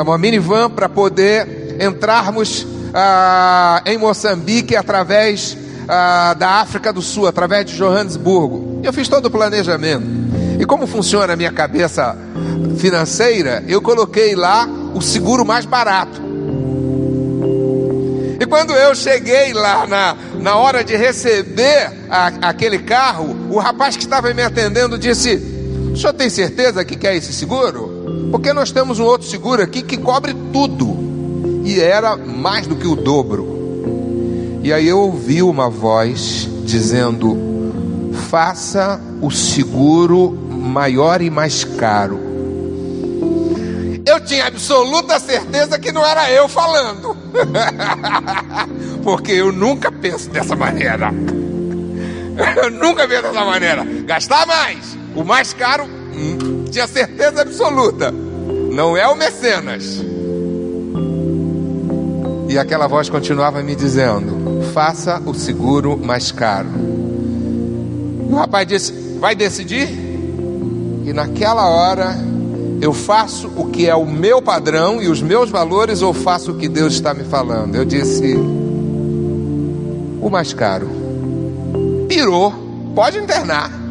uma 0.00 0.16
minivan, 0.16 0.70
para 0.70 0.88
poder 0.88 1.76
entrarmos 1.78 2.66
ah, 2.94 3.82
em 3.84 3.98
Moçambique 3.98 4.74
através 4.74 5.56
ah, 5.86 6.34
da 6.34 6.60
África 6.60 6.92
do 6.92 7.02
Sul, 7.02 7.26
através 7.26 7.66
de 7.66 7.76
Johannesburgo. 7.76 8.80
Eu 8.82 8.92
fiz 8.92 9.08
todo 9.08 9.26
o 9.26 9.30
planejamento. 9.30 10.06
E 10.58 10.64
como 10.64 10.86
funciona 10.86 11.34
a 11.34 11.36
minha 11.36 11.52
cabeça 11.52 12.16
financeira, 12.78 13.62
eu 13.68 13.82
coloquei 13.82 14.34
lá 14.34 14.66
o 14.94 15.02
seguro 15.02 15.44
mais 15.44 15.66
barato. 15.66 16.22
E 18.40 18.46
quando 18.46 18.72
eu 18.72 18.94
cheguei 18.94 19.52
lá 19.52 19.86
na, 19.86 20.16
na 20.40 20.56
hora 20.56 20.82
de 20.82 20.96
receber 20.96 21.92
a, 22.08 22.48
aquele 22.48 22.78
carro, 22.78 23.36
o 23.50 23.58
rapaz 23.58 23.96
que 23.96 24.02
estava 24.02 24.32
me 24.32 24.42
atendendo 24.42 24.98
disse: 24.98 25.53
O 25.94 25.96
senhor 25.96 26.12
tem 26.12 26.28
certeza 26.28 26.84
que 26.84 26.96
quer 26.96 27.14
esse 27.14 27.32
seguro? 27.32 28.28
Porque 28.32 28.52
nós 28.52 28.72
temos 28.72 28.98
um 28.98 29.04
outro 29.04 29.28
seguro 29.28 29.62
aqui 29.62 29.80
que 29.80 29.96
cobre 29.96 30.34
tudo. 30.52 31.62
E 31.64 31.80
era 31.80 32.16
mais 32.16 32.66
do 32.66 32.74
que 32.74 32.86
o 32.86 32.96
dobro. 32.96 34.58
E 34.64 34.72
aí 34.72 34.88
eu 34.88 34.98
ouvi 34.98 35.40
uma 35.40 35.70
voz 35.70 36.48
dizendo: 36.64 37.38
Faça 38.28 39.00
o 39.22 39.30
seguro 39.30 40.32
maior 40.32 41.22
e 41.22 41.30
mais 41.30 41.62
caro. 41.62 42.18
Eu 44.04 44.18
tinha 44.24 44.48
absoluta 44.48 45.20
certeza 45.20 45.78
que 45.78 45.92
não 45.92 46.04
era 46.04 46.28
eu 46.28 46.48
falando, 46.48 47.16
porque 49.04 49.30
eu 49.30 49.52
nunca 49.52 49.92
penso 49.92 50.28
dessa 50.28 50.56
maneira. 50.56 51.12
Eu 52.56 52.68
nunca 52.68 53.06
penso 53.06 53.22
dessa 53.22 53.44
maneira. 53.44 53.84
Gastar 54.06 54.44
mais, 54.44 54.93
o 55.14 55.24
mais 55.24 55.52
caro, 55.52 55.84
hum, 55.84 56.64
tinha 56.70 56.86
certeza 56.86 57.42
absoluta. 57.42 58.10
Não 58.10 58.96
é 58.96 59.06
o 59.06 59.14
mecenas. 59.14 60.02
E 62.48 62.58
aquela 62.58 62.86
voz 62.86 63.08
continuava 63.08 63.62
me 63.62 63.74
dizendo: 63.74 64.62
faça 64.72 65.22
o 65.24 65.34
seguro 65.34 65.96
mais 65.96 66.32
caro. 66.32 66.68
E 68.28 68.32
o 68.32 68.36
rapaz 68.36 68.66
disse: 68.66 68.92
vai 69.20 69.34
decidir? 69.34 69.88
E 71.04 71.12
naquela 71.12 71.68
hora 71.68 72.16
eu 72.80 72.92
faço 72.92 73.48
o 73.56 73.70
que 73.70 73.88
é 73.88 73.94
o 73.94 74.04
meu 74.04 74.42
padrão 74.42 75.02
e 75.02 75.08
os 75.08 75.22
meus 75.22 75.50
valores 75.50 76.02
ou 76.02 76.12
faço 76.12 76.52
o 76.52 76.56
que 76.56 76.68
Deus 76.68 76.94
está 76.94 77.14
me 77.14 77.24
falando? 77.24 77.76
Eu 77.76 77.84
disse: 77.84 78.34
o 80.20 80.28
mais 80.30 80.52
caro. 80.52 80.88
Pirou, 82.08 82.52
pode 82.94 83.18
internar. 83.18 83.83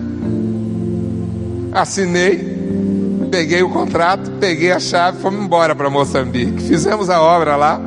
Assinei, 1.74 3.28
peguei 3.32 3.64
o 3.64 3.70
contrato, 3.70 4.30
peguei 4.40 4.72
a 4.72 4.80
chave, 4.80 5.20
fomos 5.20 5.44
embora 5.44 5.74
para 5.76 5.90
Moçambique. 5.90 6.62
Fizemos 6.62 7.10
a 7.10 7.22
obra 7.22 7.56
lá. 7.56 7.82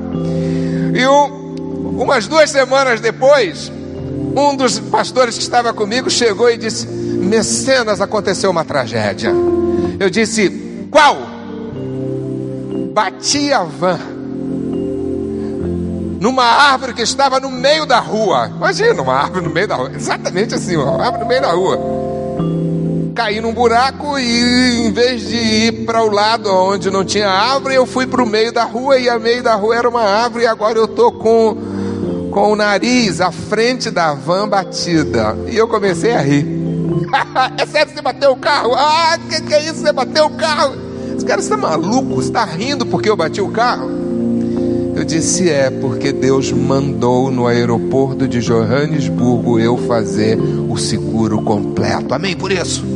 E 0.95 1.07
um, 1.07 2.01
umas 2.01 2.27
duas 2.27 2.51
semanas 2.51 3.01
depois, 3.01 3.71
um 4.37 4.57
dos 4.57 4.79
pastores 4.79 5.37
que 5.37 5.43
estava 5.43 5.73
comigo 5.73 6.11
chegou 6.11 6.51
e 6.51 6.57
disse: 6.57 6.87
Mecenas, 6.87 8.01
aconteceu 8.01 8.51
uma 8.51 8.65
tragédia. 8.65 9.33
Eu 10.01 10.11
disse: 10.11 10.89
Qual? 10.91 11.17
Bati 12.93 13.53
a 13.53 13.63
van 13.63 14.17
numa 16.21 16.45
árvore 16.45 16.93
que 16.93 17.03
estava 17.03 17.39
no 17.39 17.51
meio 17.51 17.87
da 17.87 18.01
rua. 18.01 18.49
Imagina, 18.49 19.01
uma 19.01 19.15
árvore 19.15 19.47
no 19.47 19.51
meio 19.51 19.69
da 19.69 19.77
rua. 19.77 19.93
Exatamente 19.95 20.55
assim, 20.55 20.77
uma 20.77 21.03
árvore 21.05 21.23
no 21.23 21.29
meio 21.29 21.43
da 21.43 21.53
rua. 21.53 21.96
Caí 23.17 23.41
num 23.41 23.55
buraco 23.55 24.19
e 24.19 24.87
em 24.87 24.93
vez 24.93 25.27
de 25.27 25.37
ir 25.37 25.87
para 25.87 26.05
o 26.05 26.11
lado 26.11 26.53
onde 26.53 26.91
não 26.91 27.03
tinha 27.03 27.31
árvore, 27.31 27.75
eu 27.75 27.87
fui 27.87 28.07
para 28.07 28.23
o 28.23 28.27
meio 28.27 28.53
da 28.53 28.65
rua 28.65 28.99
e 28.99 29.09
a 29.09 29.19
meio 29.19 29.43
da 29.43 29.55
rua 29.55 29.75
era 29.75 29.89
uma 29.89 30.03
árvore 30.03 30.45
e 30.45 30.47
agora 30.47 30.79
eu 30.79 30.85
estou 30.85 31.11
com, 31.11 31.57
com 32.31 32.53
o 32.53 32.55
nariz 32.55 33.23
à 33.23 33.33
frente 33.33 33.91
da 33.91 34.13
van 34.13 34.47
batida. 34.47 35.35
E 35.49 35.57
eu 35.57 35.67
comecei 35.67 36.13
a 36.13 36.21
rir. 36.21 36.47
é 37.57 37.65
sério, 37.65 37.91
você 37.95 38.03
bateu 38.03 38.33
o 38.33 38.37
carro? 38.37 38.75
Ah, 38.75 39.19
que 39.31 39.41
que 39.41 39.55
é 39.55 39.65
isso? 39.65 39.77
Você 39.81 39.93
bateu 39.93 40.27
o 40.27 40.31
carro? 40.37 40.77
Esse 41.17 41.25
cara 41.25 41.41
está 41.41 41.57
maluco? 41.57 42.21
Está 42.21 42.45
rindo 42.45 42.85
porque 42.85 43.09
eu 43.09 43.17
bati 43.17 43.41
o 43.41 43.49
carro? 43.49 43.91
Eu 44.95 45.05
disse: 45.05 45.49
É, 45.49 45.71
porque 45.71 46.13
Deus 46.13 46.53
mandou 46.53 47.31
no 47.31 47.47
aeroporto 47.47 48.29
de 48.29 48.41
Johannesburgo 48.41 49.59
eu 49.59 49.79
fazer 49.79 50.39
o 50.39 50.77
seguro 50.77 51.41
completo. 51.41 52.13
Amém 52.13 52.37
por 52.37 52.53
isso? 52.53 52.96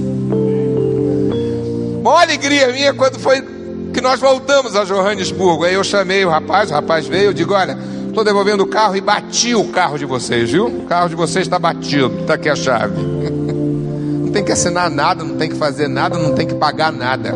Maior 2.02 2.22
alegria 2.22 2.68
minha 2.68 2.94
quando 2.94 3.18
foi 3.18 3.42
que 3.92 4.00
nós 4.00 4.20
voltamos 4.20 4.74
a 4.74 4.84
Johannesburgo. 4.84 5.64
Aí 5.64 5.74
eu 5.74 5.84
chamei 5.84 6.24
o 6.24 6.30
rapaz, 6.30 6.70
o 6.70 6.74
rapaz 6.74 7.06
veio, 7.06 7.26
eu 7.26 7.32
digo: 7.32 7.52
Olha, 7.52 7.76
estou 8.08 8.24
devolvendo 8.24 8.62
o 8.62 8.66
carro 8.66 8.96
e 8.96 9.00
bati 9.00 9.54
o 9.54 9.68
carro 9.68 9.98
de 9.98 10.04
vocês, 10.04 10.50
viu? 10.50 10.66
O 10.66 10.86
carro 10.86 11.08
de 11.08 11.14
vocês 11.14 11.46
está 11.46 11.58
batido, 11.58 12.20
está 12.20 12.34
aqui 12.34 12.48
a 12.48 12.56
chave. 12.56 13.00
Não 14.22 14.32
tem 14.32 14.44
que 14.44 14.52
assinar 14.52 14.88
nada, 14.88 15.24
não 15.24 15.34
tem 15.36 15.48
que 15.48 15.56
fazer 15.56 15.88
nada, 15.88 16.16
não 16.16 16.36
tem 16.36 16.46
que 16.46 16.54
pagar 16.54 16.92
nada. 16.92 17.34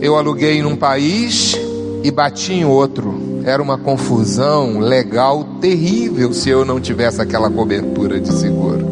Eu 0.00 0.16
aluguei 0.16 0.62
num 0.62 0.76
país 0.76 1.54
e 2.02 2.10
bati 2.10 2.54
em 2.54 2.64
outro. 2.64 3.42
Era 3.44 3.62
uma 3.62 3.76
confusão 3.76 4.78
legal 4.78 5.44
terrível 5.60 6.32
se 6.32 6.48
eu 6.48 6.64
não 6.64 6.80
tivesse 6.80 7.20
aquela 7.20 7.50
cobertura 7.50 8.18
de 8.18 8.32
seguro. 8.32 8.86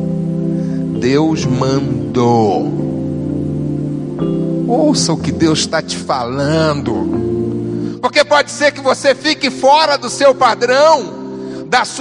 Deus 1.00 1.46
mandou. 1.46 2.81
Ouça 4.72 5.12
o 5.12 5.18
que 5.18 5.30
Deus 5.30 5.58
está 5.58 5.82
te 5.82 5.98
falando. 5.98 7.98
Porque 8.00 8.24
pode 8.24 8.50
ser 8.50 8.72
que 8.72 8.80
você 8.80 9.14
fique 9.14 9.50
fora 9.50 9.98
do 9.98 10.08
seu 10.08 10.34
padrão, 10.34 11.12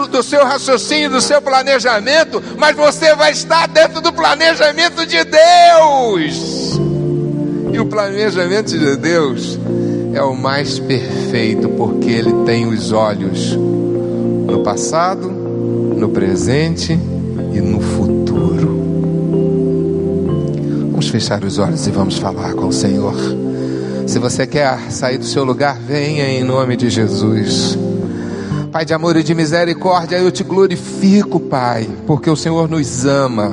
do 0.10 0.24
seu 0.24 0.46
raciocínio, 0.46 1.10
do 1.10 1.20
seu 1.20 1.42
planejamento, 1.42 2.42
mas 2.58 2.74
você 2.78 3.14
vai 3.14 3.34
estar 3.34 3.68
dentro 3.68 4.00
do 4.00 4.14
planejamento 4.14 5.06
de 5.06 5.22
Deus. 5.22 6.80
E 7.74 7.78
o 7.78 7.86
planejamento 7.88 8.80
de 8.80 8.96
Deus 8.96 9.60
é 10.14 10.22
o 10.22 10.34
mais 10.34 10.80
perfeito, 10.80 11.68
porque 11.68 12.10
ele 12.10 12.32
tem 12.46 12.68
os 12.68 12.94
olhos 12.94 13.54
no 13.54 14.64
passado, 14.64 15.30
no 15.30 16.08
presente 16.08 16.98
e 17.54 17.60
no 17.60 17.82
futuro. 17.82 18.81
Fechar 21.12 21.44
os 21.44 21.58
olhos 21.58 21.86
e 21.86 21.92
vamos 21.92 22.18
falar 22.18 22.54
com 22.54 22.68
o 22.68 22.72
Senhor. 22.72 23.14
Se 24.08 24.18
você 24.18 24.48
quer 24.48 24.90
sair 24.90 25.18
do 25.18 25.26
seu 25.26 25.44
lugar, 25.44 25.78
venha 25.78 26.24
em 26.24 26.42
nome 26.42 26.78
de 26.78 26.90
Jesus. 26.90 27.78
Pai 28.72 28.86
de 28.86 28.94
amor 28.94 29.18
e 29.18 29.24
de 29.24 29.36
misericórdia, 29.36 30.16
eu 30.16 30.32
te 30.32 30.42
glorifico, 30.42 31.38
Pai, 31.38 31.86
porque 32.08 32.30
o 32.30 32.36
Senhor 32.38 32.70
nos 32.70 33.06
ama. 33.06 33.52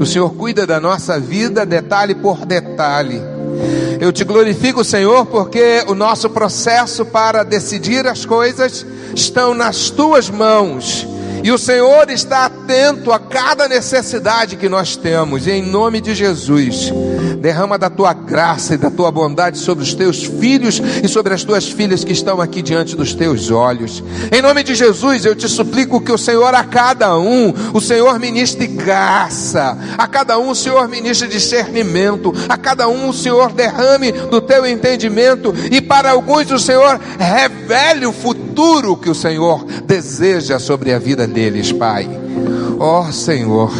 O 0.00 0.04
Senhor 0.04 0.34
cuida 0.34 0.66
da 0.66 0.80
nossa 0.80 1.20
vida 1.20 1.64
detalhe 1.64 2.16
por 2.16 2.44
detalhe. 2.44 3.22
Eu 4.00 4.10
te 4.10 4.24
glorifico, 4.24 4.82
Senhor, 4.82 5.26
porque 5.26 5.84
o 5.86 5.94
nosso 5.94 6.28
processo 6.28 7.06
para 7.06 7.44
decidir 7.44 8.04
as 8.08 8.24
coisas 8.24 8.84
estão 9.14 9.54
nas 9.54 9.90
tuas 9.90 10.28
mãos. 10.28 11.06
E 11.46 11.52
o 11.52 11.58
Senhor 11.58 12.10
está 12.10 12.46
atento 12.46 13.12
a 13.12 13.20
cada 13.20 13.68
necessidade 13.68 14.56
que 14.56 14.68
nós 14.68 14.96
temos. 14.96 15.46
E 15.46 15.52
em 15.52 15.62
nome 15.62 16.00
de 16.00 16.12
Jesus, 16.12 16.92
derrama 17.40 17.78
da 17.78 17.88
tua 17.88 18.12
graça 18.12 18.74
e 18.74 18.76
da 18.76 18.90
tua 18.90 19.12
bondade 19.12 19.56
sobre 19.56 19.84
os 19.84 19.94
teus 19.94 20.24
filhos 20.24 20.82
e 21.04 21.06
sobre 21.06 21.32
as 21.32 21.44
tuas 21.44 21.68
filhas 21.68 22.02
que 22.02 22.10
estão 22.10 22.40
aqui 22.40 22.62
diante 22.62 22.96
dos 22.96 23.14
teus 23.14 23.48
olhos. 23.52 24.02
Em 24.32 24.42
nome 24.42 24.64
de 24.64 24.74
Jesus, 24.74 25.24
eu 25.24 25.36
te 25.36 25.48
suplico 25.48 26.00
que 26.00 26.10
o 26.10 26.18
Senhor 26.18 26.52
a 26.52 26.64
cada 26.64 27.16
um, 27.16 27.54
o 27.72 27.80
Senhor 27.80 28.18
ministre 28.18 28.66
graça, 28.66 29.78
a 29.96 30.08
cada 30.08 30.40
um 30.40 30.50
o 30.50 30.54
Senhor 30.56 30.88
ministre 30.88 31.28
discernimento, 31.28 32.34
a 32.48 32.56
cada 32.56 32.88
um 32.88 33.08
o 33.08 33.14
Senhor 33.14 33.52
derrame 33.52 34.10
do 34.10 34.40
teu 34.40 34.66
entendimento 34.66 35.54
e 35.70 35.80
para 35.80 36.10
alguns 36.10 36.50
o 36.50 36.58
Senhor 36.58 36.98
revele 37.66 38.06
o 38.06 38.12
futuro 38.12 38.96
que 38.96 39.10
o 39.10 39.14
Senhor 39.14 39.64
deseja 39.84 40.60
sobre 40.60 40.92
a 40.92 41.00
vida 41.00 41.26
deles, 41.26 41.72
Pai. 41.72 42.08
Ó 42.78 43.00
oh, 43.00 43.12
Senhor, 43.12 43.72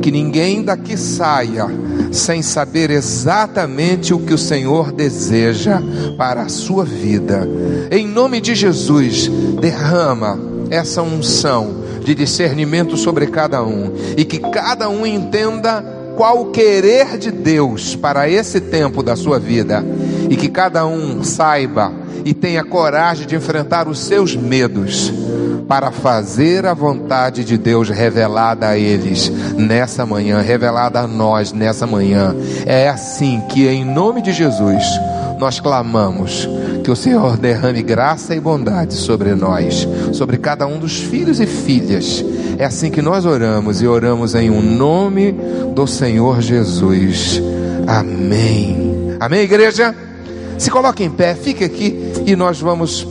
que 0.00 0.12
ninguém 0.12 0.62
daqui 0.62 0.96
saia 0.96 1.66
sem 2.12 2.42
saber 2.42 2.90
exatamente 2.90 4.14
o 4.14 4.20
que 4.20 4.32
o 4.32 4.38
Senhor 4.38 4.92
deseja 4.92 5.82
para 6.16 6.42
a 6.42 6.48
sua 6.48 6.84
vida. 6.84 7.48
Em 7.90 8.06
nome 8.06 8.40
de 8.40 8.54
Jesus, 8.54 9.28
derrama 9.60 10.38
essa 10.70 11.02
unção 11.02 11.82
de 12.04 12.14
discernimento 12.14 12.96
sobre 12.96 13.26
cada 13.26 13.64
um 13.64 13.92
e 14.16 14.24
que 14.24 14.38
cada 14.38 14.88
um 14.88 15.04
entenda 15.04 15.82
qual 16.16 16.42
o 16.42 16.50
querer 16.52 17.18
de 17.18 17.32
Deus 17.32 17.96
para 17.96 18.28
esse 18.28 18.60
tempo 18.60 19.02
da 19.02 19.16
sua 19.16 19.40
vida 19.40 19.84
e 20.30 20.36
que 20.36 20.48
cada 20.48 20.86
um 20.86 21.24
saiba 21.24 22.03
e 22.24 22.34
tenha 22.34 22.64
coragem 22.64 23.26
de 23.26 23.34
enfrentar 23.36 23.88
os 23.88 23.98
seus 23.98 24.34
medos 24.34 25.12
para 25.68 25.90
fazer 25.90 26.66
a 26.66 26.74
vontade 26.74 27.44
de 27.44 27.56
Deus 27.56 27.88
revelada 27.88 28.68
a 28.68 28.78
eles 28.78 29.30
nessa 29.56 30.04
manhã, 30.04 30.40
revelada 30.40 31.00
a 31.00 31.06
nós 31.06 31.52
nessa 31.52 31.86
manhã. 31.86 32.34
É 32.66 32.88
assim 32.88 33.40
que, 33.48 33.66
em 33.66 33.84
nome 33.84 34.20
de 34.20 34.32
Jesus, 34.32 34.84
nós 35.38 35.60
clamamos 35.60 36.48
que 36.82 36.90
o 36.90 36.96
Senhor 36.96 37.36
derrame 37.38 37.82
graça 37.82 38.34
e 38.34 38.40
bondade 38.40 38.94
sobre 38.94 39.34
nós, 39.34 39.88
sobre 40.12 40.36
cada 40.36 40.66
um 40.66 40.78
dos 40.78 40.98
filhos 40.98 41.40
e 41.40 41.46
filhas. 41.46 42.24
É 42.58 42.64
assim 42.64 42.90
que 42.90 43.02
nós 43.02 43.24
oramos 43.24 43.80
e 43.80 43.86
oramos 43.86 44.34
em 44.34 44.50
um 44.50 44.60
nome 44.60 45.34
do 45.74 45.86
Senhor 45.86 46.40
Jesus. 46.40 47.42
Amém. 47.86 49.16
Amém, 49.18 49.40
igreja? 49.40 49.94
Se 50.58 50.70
coloque 50.70 51.02
em 51.02 51.10
pé, 51.10 51.34
fique 51.34 51.64
aqui 51.64 52.12
e 52.26 52.36
nós 52.36 52.60
vamos 52.60 53.06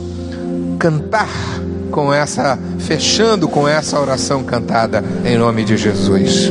cantar 0.78 1.28
com 1.90 2.12
essa, 2.12 2.58
fechando 2.78 3.48
com 3.48 3.68
essa 3.68 4.00
oração 4.00 4.42
cantada 4.42 5.04
em 5.24 5.36
nome 5.38 5.64
de 5.64 5.76
Jesus. 5.76 6.50